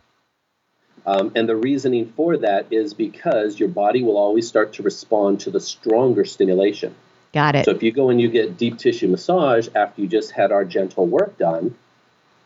Um, 1.06 1.32
and 1.34 1.48
the 1.48 1.56
reasoning 1.56 2.12
for 2.12 2.36
that 2.40 2.68
is 2.72 2.94
because 2.94 3.58
your 3.58 3.70
body 3.70 4.04
will 4.04 4.18
always 4.18 4.50
start 4.50 4.74
to 4.74 4.84
respond 4.84 5.40
to 5.42 5.50
the 5.50 5.62
stronger 5.62 6.26
stimulation. 6.26 6.94
Got 7.32 7.56
it. 7.56 7.64
So 7.64 7.72
if 7.72 7.84
you 7.84 7.94
go 7.94 8.10
and 8.10 8.20
you 8.20 8.28
get 8.28 8.58
deep 8.58 8.78
tissue 8.78 9.08
massage 9.08 9.70
after 9.74 10.02
you 10.02 10.08
just 10.10 10.32
had 10.32 10.52
our 10.52 10.66
gentle 10.66 11.08
work 11.08 11.38
done, 11.38 11.76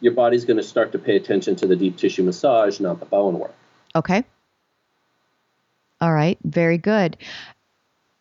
your 0.01 0.13
body's 0.13 0.45
going 0.45 0.57
to 0.57 0.63
start 0.63 0.91
to 0.91 0.99
pay 0.99 1.15
attention 1.15 1.55
to 1.55 1.67
the 1.67 1.75
deep 1.75 1.97
tissue 1.97 2.21
massage, 2.21 2.79
not 2.79 2.99
the 2.99 3.07
Bowen 3.07 3.39
work. 3.39 3.55
Okay. 3.95 4.23
All 5.99 6.13
right. 6.13 6.37
Very 6.43 6.77
good. 6.77 7.17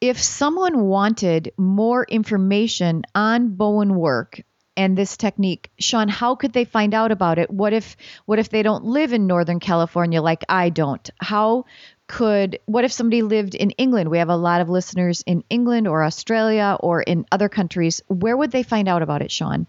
If 0.00 0.22
someone 0.22 0.84
wanted 0.84 1.52
more 1.56 2.04
information 2.04 3.02
on 3.14 3.56
Bowen 3.56 3.94
work 3.94 4.40
and 4.76 4.96
this 4.96 5.16
technique, 5.16 5.70
Sean, 5.78 6.08
how 6.08 6.34
could 6.34 6.52
they 6.52 6.64
find 6.64 6.94
out 6.94 7.12
about 7.12 7.38
it? 7.38 7.50
What 7.50 7.72
if 7.72 7.96
what 8.26 8.38
if 8.38 8.50
they 8.50 8.62
don't 8.62 8.84
live 8.84 9.12
in 9.12 9.26
Northern 9.26 9.60
California 9.60 10.20
like 10.20 10.44
I 10.48 10.68
don't? 10.70 11.08
How 11.18 11.64
could 12.08 12.58
what 12.66 12.84
if 12.84 12.92
somebody 12.92 13.22
lived 13.22 13.54
in 13.54 13.70
England? 13.72 14.10
We 14.10 14.18
have 14.18 14.28
a 14.28 14.36
lot 14.36 14.60
of 14.60 14.68
listeners 14.68 15.22
in 15.26 15.44
England 15.48 15.88
or 15.88 16.04
Australia 16.04 16.76
or 16.80 17.02
in 17.02 17.26
other 17.32 17.48
countries. 17.48 18.02
Where 18.08 18.36
would 18.36 18.52
they 18.52 18.62
find 18.62 18.88
out 18.88 19.02
about 19.02 19.22
it, 19.22 19.30
Sean? 19.30 19.66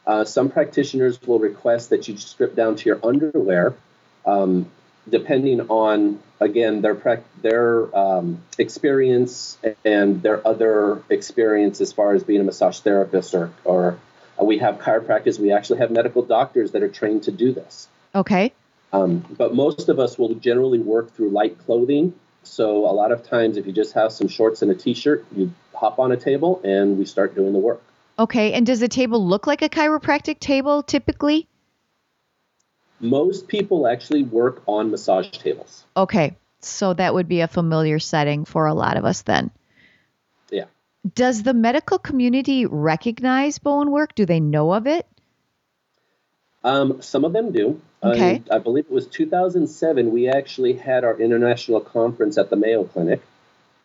Uh, 0.06 0.24
some 0.24 0.50
practitioners 0.50 1.20
will 1.22 1.40
request 1.40 1.90
that 1.90 2.06
you 2.06 2.16
strip 2.16 2.54
down 2.54 2.76
to 2.76 2.88
your 2.88 3.00
underwear, 3.04 3.74
um, 4.24 4.70
depending 5.08 5.60
on 5.62 6.20
again 6.40 6.82
their 6.82 7.22
their 7.42 7.96
um, 7.96 8.42
experience 8.58 9.58
and 9.84 10.22
their 10.22 10.46
other 10.46 11.02
experience 11.08 11.80
as 11.80 11.92
far 11.92 12.14
as 12.14 12.24
being 12.24 12.40
a 12.40 12.44
massage 12.44 12.80
therapist 12.80 13.34
or 13.34 13.50
or 13.64 13.98
uh, 14.40 14.44
we 14.44 14.58
have 14.58 14.78
chiropractors. 14.78 15.38
We 15.38 15.52
actually 15.52 15.78
have 15.78 15.90
medical 15.90 16.22
doctors 16.22 16.72
that 16.72 16.82
are 16.82 16.88
trained 16.88 17.24
to 17.24 17.32
do 17.32 17.52
this. 17.52 17.88
Okay. 18.14 18.52
Um, 18.92 19.24
but 19.36 19.54
most 19.54 19.88
of 19.88 19.98
us 19.98 20.16
will 20.18 20.34
generally 20.34 20.78
work 20.78 21.12
through 21.14 21.30
light 21.30 21.58
clothing 21.58 22.14
so 22.46 22.88
a 22.88 22.92
lot 22.92 23.12
of 23.12 23.22
times, 23.22 23.56
if 23.56 23.66
you 23.66 23.72
just 23.72 23.92
have 23.94 24.12
some 24.12 24.28
shorts 24.28 24.62
and 24.62 24.70
a 24.70 24.74
t-shirt, 24.74 25.24
you 25.34 25.52
hop 25.74 25.98
on 25.98 26.12
a 26.12 26.16
table 26.16 26.60
and 26.64 26.98
we 26.98 27.04
start 27.04 27.34
doing 27.34 27.52
the 27.52 27.58
work. 27.58 27.82
Okay. 28.18 28.52
And 28.52 28.64
does 28.64 28.80
the 28.80 28.88
table 28.88 29.24
look 29.26 29.46
like 29.46 29.62
a 29.62 29.68
chiropractic 29.68 30.38
table 30.38 30.82
typically? 30.82 31.46
Most 33.00 33.48
people 33.48 33.86
actually 33.86 34.22
work 34.22 34.62
on 34.66 34.90
massage 34.90 35.30
tables. 35.30 35.84
Okay. 35.96 36.36
So 36.60 36.94
that 36.94 37.14
would 37.14 37.28
be 37.28 37.40
a 37.40 37.48
familiar 37.48 37.98
setting 37.98 38.44
for 38.44 38.66
a 38.66 38.74
lot 38.74 38.96
of 38.96 39.04
us 39.04 39.22
then. 39.22 39.50
Yeah. 40.50 40.64
Does 41.14 41.42
the 41.42 41.54
medical 41.54 41.98
community 41.98 42.66
recognize 42.66 43.58
Bowen 43.58 43.90
work? 43.90 44.14
Do 44.14 44.26
they 44.26 44.40
know 44.40 44.72
of 44.72 44.86
it? 44.86 45.06
Um, 46.64 47.00
some 47.00 47.24
of 47.24 47.32
them 47.32 47.52
do. 47.52 47.80
Okay. 48.02 48.42
I 48.50 48.58
believe 48.58 48.86
it 48.86 48.90
was 48.90 49.06
2007. 49.06 50.10
We 50.10 50.28
actually 50.28 50.72
had 50.74 51.04
our 51.04 51.18
international 51.18 51.80
conference 51.80 52.38
at 52.38 52.50
the 52.50 52.56
Mayo 52.56 52.84
Clinic 52.84 53.22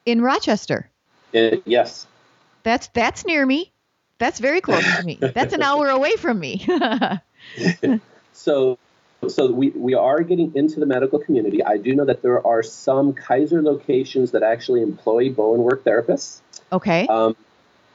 in 0.06 0.22
Rochester. 0.22 0.90
Uh, 1.34 1.58
yes. 1.66 2.08
That's 2.64 2.88
that's 2.88 3.26
near 3.26 3.46
me. 3.46 3.72
That's 4.18 4.40
very 4.40 4.62
close 4.62 4.84
to 4.98 5.04
me. 5.04 5.18
That's 5.34 5.54
an 5.54 5.64
hour 5.64 5.90
away 5.90 6.16
from 6.16 6.40
me. 6.40 6.64
so, 8.34 8.78
so 9.30 9.52
we, 9.52 9.70
we 9.70 9.94
are 9.94 10.22
getting 10.22 10.56
into 10.56 10.80
the 10.80 10.86
medical 10.86 11.20
community. 11.20 11.64
I 11.64 11.78
do 11.78 11.94
know 11.96 12.06
that 12.06 12.22
there 12.22 12.46
are 12.46 12.64
some 12.64 13.14
Kaiser 13.14 13.62
locations 13.62 14.32
that 14.32 14.44
actually 14.44 14.82
employ 14.82 15.30
Bowen 15.30 15.62
work 15.62 15.84
therapists. 15.84 16.40
Okay. 16.72 17.08
Um, 17.08 17.36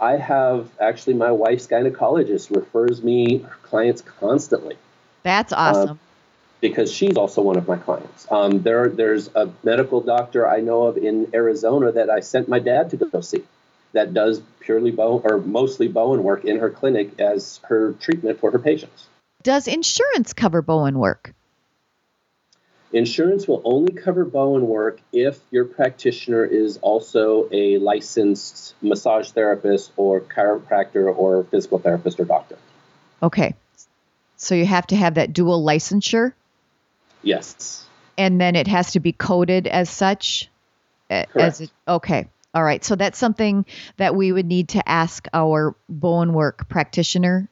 I 0.01 0.17
have 0.17 0.71
actually 0.81 1.15
my 1.15 1.33
wife's 1.33 1.67
gynecologist 1.67 2.55
refers 2.55 3.03
me 3.03 3.45
clients 3.62 4.03
constantly. 4.03 4.77
That's 5.23 5.53
awesome. 5.53 5.91
Um, 5.91 6.01
because 6.61 6.93
she's 6.93 7.17
also 7.17 7.43
one 7.43 7.57
of 7.57 7.69
my 7.69 7.77
clients. 7.77 8.27
Um, 8.31 8.62
there, 8.62 8.89
there's 8.89 9.29
a 9.35 9.51
medical 9.62 10.01
doctor 10.01 10.49
I 10.49 10.61
know 10.61 10.85
of 10.85 10.97
in 10.97 11.31
Arizona 11.35 11.93
that 11.93 12.09
I 12.09 12.21
sent 12.21 12.49
my 12.49 12.59
dad 12.59 12.91
to 12.91 12.97
go 12.97 13.21
see 13.21 13.45
that 13.93 14.15
does 14.15 14.43
purely 14.61 14.91
Bowen 14.91 15.23
or 15.25 15.39
mostly 15.39 15.89
Bowen 15.89 16.23
work 16.23 16.45
in 16.45 16.59
her 16.59 16.71
clinic 16.71 17.19
as 17.19 17.61
her 17.65 17.93
treatment 17.95 18.39
for 18.41 18.51
her 18.51 18.59
patients. 18.59 19.07
Does 19.47 19.69
insurance 19.69 20.33
cover 20.33 20.61
Bowen 20.61 20.99
work? 20.99 21.33
Insurance 22.93 23.47
will 23.47 23.63
only 23.65 23.93
cover 23.93 24.25
Bowen 24.25 24.67
work 24.67 24.99
if 25.13 25.39
your 25.53 25.65
practitioner 25.65 26.45
is 26.45 26.79
also 26.79 27.49
a 27.53 27.79
licensed 27.79 28.75
massage 28.83 29.31
therapist 29.31 29.93
or 29.97 30.21
chiropractor 30.21 31.17
or 31.17 31.45
physical 31.45 31.79
therapist 31.79 32.19
or 32.19 32.25
doctor. 32.25 32.59
Okay. 33.23 33.55
So 34.37 34.57
you 34.57 34.67
have 34.67 34.89
to 34.89 34.97
have 34.97 35.15
that 35.15 35.33
dual 35.33 35.65
licensure? 35.65 36.33
Yes. 37.23 37.87
And 38.19 38.41
then 38.41 38.57
it 38.57 38.67
has 38.67 38.95
to 38.95 39.01
be 39.01 39.13
coded 39.13 39.69
as 39.69 39.89
such? 39.89 40.51
Correct. 41.09 41.37
As 41.37 41.61
it, 41.61 41.71
okay. 41.87 42.27
All 42.53 42.65
right. 42.65 42.85
So 42.85 42.97
that's 42.97 43.17
something 43.17 43.65
that 43.97 44.17
we 44.17 44.33
would 44.33 44.47
need 44.47 44.71
to 44.71 44.89
ask 44.89 45.29
our 45.33 45.77
Bowen 45.89 46.33
work 46.33 46.69
practitioner 46.69 47.49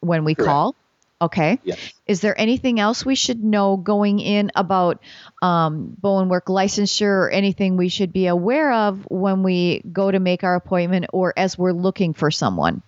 when 0.00 0.24
we 0.24 0.34
Correct. 0.34 0.48
call. 0.48 0.74
Okay. 1.20 1.58
Yes. 1.64 1.94
Is 2.06 2.20
there 2.20 2.38
anything 2.38 2.78
else 2.78 3.04
we 3.04 3.14
should 3.14 3.42
know 3.42 3.78
going 3.78 4.20
in 4.20 4.52
about 4.54 5.02
um, 5.40 5.96
Bowen 5.98 6.28
work 6.28 6.46
licensure 6.46 7.06
or 7.06 7.30
anything 7.30 7.78
we 7.78 7.88
should 7.88 8.12
be 8.12 8.26
aware 8.26 8.70
of 8.70 9.06
when 9.10 9.42
we 9.42 9.80
go 9.90 10.10
to 10.10 10.20
make 10.20 10.44
our 10.44 10.54
appointment 10.54 11.06
or 11.12 11.32
as 11.36 11.56
we're 11.56 11.72
looking 11.72 12.12
for 12.12 12.30
someone? 12.30 12.82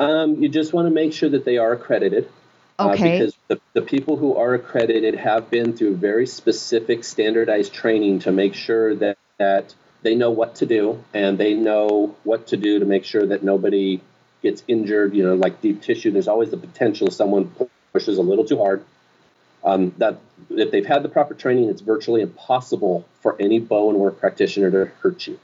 Um, 0.00 0.42
you 0.42 0.48
just 0.48 0.72
want 0.72 0.88
to 0.88 0.94
make 0.94 1.12
sure 1.12 1.28
that 1.28 1.44
they 1.44 1.58
are 1.58 1.72
accredited. 1.72 2.28
Okay. 2.80 2.90
Uh, 2.90 3.18
because 3.18 3.36
the, 3.46 3.60
the 3.74 3.82
people 3.82 4.16
who 4.16 4.36
are 4.36 4.54
accredited 4.54 5.14
have 5.14 5.48
been 5.48 5.76
through 5.76 5.96
very 5.96 6.26
specific 6.26 7.04
standardized 7.04 7.72
training 7.72 8.20
to 8.20 8.32
make 8.32 8.54
sure 8.54 8.96
that, 8.96 9.18
that 9.38 9.74
they 10.02 10.16
know 10.16 10.32
what 10.32 10.56
to 10.56 10.66
do 10.66 11.04
and 11.14 11.38
they 11.38 11.54
know 11.54 12.16
what 12.24 12.48
to 12.48 12.56
do 12.56 12.80
to 12.80 12.84
make 12.84 13.04
sure 13.04 13.24
that 13.24 13.44
nobody 13.44 14.00
gets 14.42 14.62
injured. 14.68 15.14
You 15.14 15.24
know, 15.24 15.34
like 15.34 15.60
deep 15.60 15.82
tissue, 15.82 16.10
there's 16.10 16.28
always 16.28 16.50
the 16.50 16.56
potential 16.56 17.10
someone 17.10 17.52
pushes 17.92 18.18
a 18.18 18.22
little 18.22 18.44
too 18.44 18.58
hard. 18.58 18.84
Um, 19.64 19.94
that 19.98 20.18
if 20.50 20.70
they've 20.72 20.84
had 20.84 21.02
the 21.04 21.08
proper 21.08 21.34
training, 21.34 21.68
it's 21.68 21.80
virtually 21.80 22.20
impossible 22.20 23.06
for 23.20 23.36
any 23.40 23.60
Bowen 23.60 23.98
work 23.98 24.18
practitioner 24.18 24.70
to 24.70 24.90
hurt 25.00 25.26
you. 25.26 25.38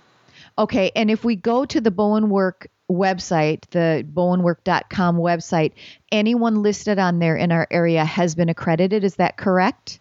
Okay, 0.58 0.90
and 0.96 1.08
if 1.10 1.24
we 1.24 1.36
go 1.36 1.64
to 1.64 1.80
the 1.80 1.92
Bowen 1.92 2.30
work 2.30 2.66
website, 2.90 3.60
the 3.70 4.04
bowenwork.com 4.12 5.16
website, 5.18 5.72
anyone 6.10 6.62
listed 6.62 6.98
on 6.98 7.18
there 7.18 7.36
in 7.36 7.52
our 7.52 7.68
area 7.70 8.04
has 8.04 8.34
been 8.34 8.48
accredited. 8.48 9.04
Is 9.04 9.16
that 9.16 9.36
correct? 9.36 10.00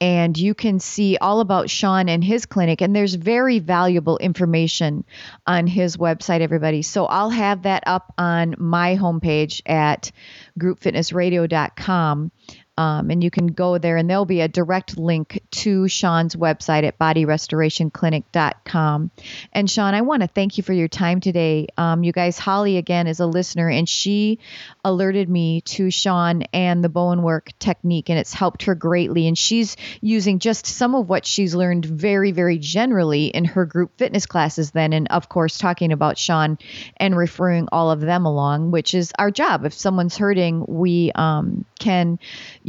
and 0.00 0.36
you 0.36 0.54
can 0.54 0.78
see 0.80 1.18
all 1.18 1.40
about 1.40 1.68
Sean 1.68 2.08
and 2.08 2.24
his 2.24 2.46
clinic. 2.46 2.80
And 2.80 2.96
there's 2.96 3.14
very 3.14 3.58
valuable 3.58 4.16
information 4.18 5.04
on 5.46 5.66
his 5.66 5.96
website, 5.98 6.40
everybody. 6.40 6.82
So 6.82 7.04
I'll 7.06 7.30
have 7.30 7.62
that 7.62 7.84
up 7.86 8.12
on 8.16 8.54
my 8.58 8.96
homepage 8.96 9.60
at 9.66 10.10
groupfitnessradio.com. 10.58 12.32
Um, 12.76 13.10
and 13.10 13.22
you 13.22 13.30
can 13.30 13.48
go 13.48 13.78
there, 13.78 13.98
and 13.98 14.08
there'll 14.08 14.24
be 14.24 14.40
a 14.40 14.48
direct 14.48 14.96
link 14.96 15.42
to 15.50 15.86
Sean's 15.88 16.34
website 16.34 16.84
at 16.84 16.98
bodyrestorationclinic.com. 16.98 19.10
And 19.52 19.70
Sean, 19.70 19.94
I 19.94 20.00
want 20.00 20.22
to 20.22 20.28
thank 20.28 20.56
you 20.56 20.64
for 20.64 20.72
your 20.72 20.88
time 20.88 21.20
today. 21.20 21.66
Um, 21.76 22.02
you 22.04 22.12
guys, 22.12 22.38
Holly 22.38 22.78
again 22.78 23.06
is 23.06 23.20
a 23.20 23.26
listener, 23.26 23.68
and 23.68 23.86
she 23.88 24.38
alerted 24.82 25.28
me 25.28 25.60
to 25.62 25.90
Sean 25.90 26.44
and 26.54 26.82
the 26.82 26.88
Bowen 26.88 27.22
work 27.22 27.50
technique, 27.58 28.08
and 28.08 28.18
it's 28.18 28.32
helped 28.32 28.62
her 28.62 28.74
greatly. 28.74 29.26
And 29.26 29.36
she's 29.36 29.76
using 30.00 30.38
just 30.38 30.64
some 30.64 30.94
of 30.94 31.06
what 31.08 31.26
she's 31.26 31.54
learned 31.54 31.84
very, 31.84 32.32
very 32.32 32.56
generally 32.58 33.26
in 33.26 33.44
her 33.44 33.66
group 33.66 33.98
fitness 33.98 34.24
classes, 34.26 34.70
then, 34.70 34.94
and 34.94 35.08
of 35.08 35.28
course, 35.28 35.58
talking 35.58 35.92
about 35.92 36.16
Sean 36.16 36.56
and 36.96 37.14
referring 37.16 37.68
all 37.72 37.90
of 37.90 38.00
them 38.00 38.24
along, 38.24 38.70
which 38.70 38.94
is 38.94 39.12
our 39.18 39.30
job. 39.30 39.66
If 39.66 39.74
someone's 39.74 40.16
hurting, 40.16 40.64
we 40.66 41.12
um, 41.14 41.66
can 41.78 42.18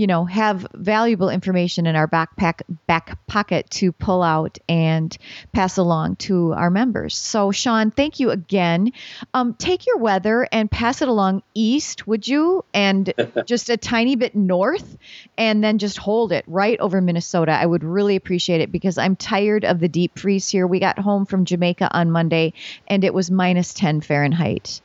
you 0.01 0.07
know, 0.07 0.25
have 0.25 0.65
valuable 0.73 1.29
information 1.29 1.85
in 1.85 1.95
our 1.95 2.07
backpack 2.07 2.63
back 2.87 3.23
pocket 3.27 3.69
to 3.69 3.91
pull 3.91 4.23
out 4.23 4.57
and 4.67 5.15
pass 5.53 5.77
along 5.77 6.15
to 6.15 6.53
our 6.53 6.71
members. 6.71 7.15
So, 7.15 7.51
Sean, 7.51 7.91
thank 7.91 8.19
you 8.19 8.31
again. 8.31 8.93
Um, 9.35 9.53
take 9.53 9.85
your 9.85 9.99
weather 9.99 10.47
and 10.51 10.71
pass 10.71 11.03
it 11.03 11.07
along 11.07 11.43
east, 11.53 12.07
would 12.07 12.27
you? 12.27 12.65
And 12.73 13.13
just 13.45 13.69
a 13.69 13.77
tiny 13.77 14.15
bit 14.15 14.35
north, 14.35 14.97
and 15.37 15.63
then 15.63 15.77
just 15.77 15.99
hold 15.99 16.31
it 16.31 16.45
right 16.47 16.79
over 16.79 16.99
Minnesota. 16.99 17.51
I 17.51 17.67
would 17.67 17.83
really 17.83 18.15
appreciate 18.15 18.61
it 18.61 18.71
because 18.71 18.97
I'm 18.97 19.15
tired 19.15 19.65
of 19.65 19.79
the 19.79 19.87
deep 19.87 20.17
freeze 20.17 20.49
here. 20.49 20.65
We 20.65 20.79
got 20.79 20.97
home 20.97 21.27
from 21.27 21.45
Jamaica 21.45 21.95
on 21.95 22.09
Monday, 22.09 22.53
and 22.87 23.03
it 23.03 23.13
was 23.13 23.29
minus 23.29 23.75
10 23.75 24.01
Fahrenheit. 24.01 24.81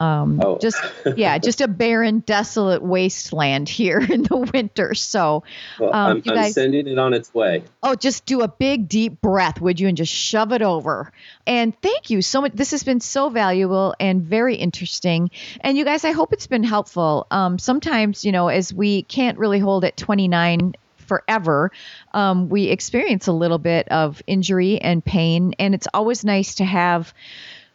Um, 0.00 0.40
oh. 0.44 0.58
just 0.58 0.78
yeah, 1.16 1.38
just 1.38 1.60
a 1.60 1.68
barren, 1.68 2.20
desolate 2.20 2.82
wasteland 2.82 3.68
here 3.68 3.98
in 3.98 4.22
the 4.22 4.36
winter. 4.36 4.94
So, 4.94 5.44
well, 5.78 5.94
um, 5.94 6.16
I'm, 6.16 6.20
guys, 6.20 6.46
I'm, 6.46 6.52
sending 6.52 6.88
it 6.88 6.98
on 6.98 7.14
its 7.14 7.32
way. 7.34 7.64
Oh, 7.82 7.94
just 7.94 8.26
do 8.26 8.42
a 8.42 8.48
big, 8.48 8.88
deep 8.88 9.20
breath, 9.20 9.60
would 9.60 9.80
you, 9.80 9.88
and 9.88 9.96
just 9.96 10.12
shove 10.12 10.52
it 10.52 10.62
over. 10.62 11.12
And 11.46 11.78
thank 11.80 12.10
you 12.10 12.22
so 12.22 12.40
much. 12.40 12.52
This 12.52 12.70
has 12.72 12.84
been 12.84 13.00
so 13.00 13.28
valuable 13.28 13.94
and 13.98 14.22
very 14.22 14.56
interesting. 14.56 15.30
And 15.60 15.76
you 15.76 15.84
guys, 15.84 16.04
I 16.04 16.12
hope 16.12 16.32
it's 16.32 16.46
been 16.46 16.64
helpful. 16.64 17.26
Um, 17.30 17.58
sometimes, 17.58 18.24
you 18.24 18.32
know, 18.32 18.48
as 18.48 18.72
we 18.72 19.02
can't 19.02 19.38
really 19.38 19.58
hold 19.58 19.84
at 19.84 19.96
29 19.96 20.74
forever, 21.08 21.72
um, 22.12 22.48
we 22.48 22.64
experience 22.64 23.26
a 23.26 23.32
little 23.32 23.58
bit 23.58 23.88
of 23.88 24.22
injury 24.26 24.80
and 24.80 25.04
pain, 25.04 25.54
and 25.58 25.74
it's 25.74 25.88
always 25.92 26.24
nice 26.24 26.56
to 26.56 26.64
have 26.64 27.12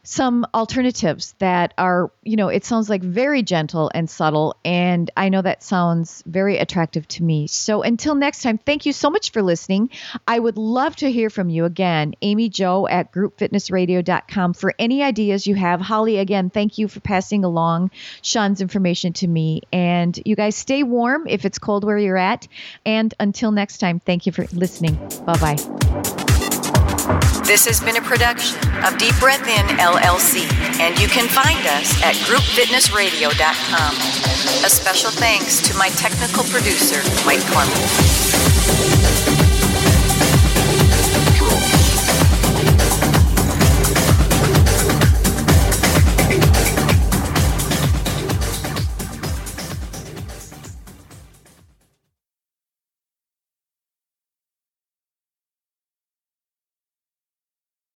some 0.03 0.45
alternatives 0.53 1.33
that 1.39 1.73
are, 1.77 2.11
you 2.23 2.35
know, 2.35 2.49
it 2.49 2.65
sounds 2.65 2.89
like 2.89 3.01
very 3.01 3.41
gentle 3.41 3.89
and 3.93 4.09
subtle. 4.09 4.55
And 4.65 5.09
I 5.15 5.29
know 5.29 5.41
that 5.41 5.63
sounds 5.63 6.23
very 6.25 6.57
attractive 6.57 7.07
to 7.09 7.23
me. 7.23 7.47
So 7.47 7.81
until 7.81 8.13
next 8.13 8.41
time, 8.41 8.57
thank 8.57 8.85
you 8.85 8.91
so 8.91 9.09
much 9.09 9.31
for 9.31 9.41
listening. 9.41 9.89
I 10.27 10.37
would 10.37 10.57
love 10.57 10.95
to 10.97 11.11
hear 11.11 11.29
from 11.29 11.49
you 11.49 11.63
again. 11.65 12.15
Amy 12.21 12.49
Joe 12.49 12.87
at 12.87 13.13
groupfitnessradio.com 13.13 14.53
for 14.53 14.73
any 14.77 15.03
ideas 15.03 15.47
you 15.47 15.55
have. 15.55 15.79
Holly, 15.79 16.17
again, 16.17 16.49
thank 16.49 16.77
you 16.77 16.89
for 16.89 16.99
passing 16.99 17.45
along 17.45 17.91
Sean's 18.21 18.61
information 18.61 19.13
to 19.13 19.27
me. 19.27 19.61
And 19.71 20.19
you 20.25 20.35
guys 20.35 20.55
stay 20.55 20.83
warm 20.83 21.27
if 21.27 21.45
it's 21.45 21.59
cold 21.59 21.85
where 21.85 21.97
you're 21.97 22.17
at. 22.17 22.47
And 22.85 23.13
until 23.19 23.51
next 23.51 23.77
time, 23.77 24.01
thank 24.01 24.25
you 24.25 24.33
for 24.33 24.45
listening. 24.51 24.95
Bye 25.25 25.37
bye. 25.37 26.02
This 27.43 27.65
has 27.65 27.81
been 27.81 27.97
a 27.97 28.01
production 28.01 28.57
of 28.85 28.97
Deep 28.97 29.17
Breath 29.19 29.45
In 29.45 29.67
LLC, 29.77 30.49
and 30.79 30.97
you 30.99 31.07
can 31.07 31.27
find 31.27 31.59
us 31.67 32.01
at 32.01 32.15
groupfitnessradio.com. 32.27 33.95
A 34.65 34.69
special 34.69 35.11
thanks 35.11 35.61
to 35.67 35.77
my 35.77 35.89
technical 35.89 36.43
producer, 36.45 37.01
Mike 37.25 37.41
Clement. 37.51 38.52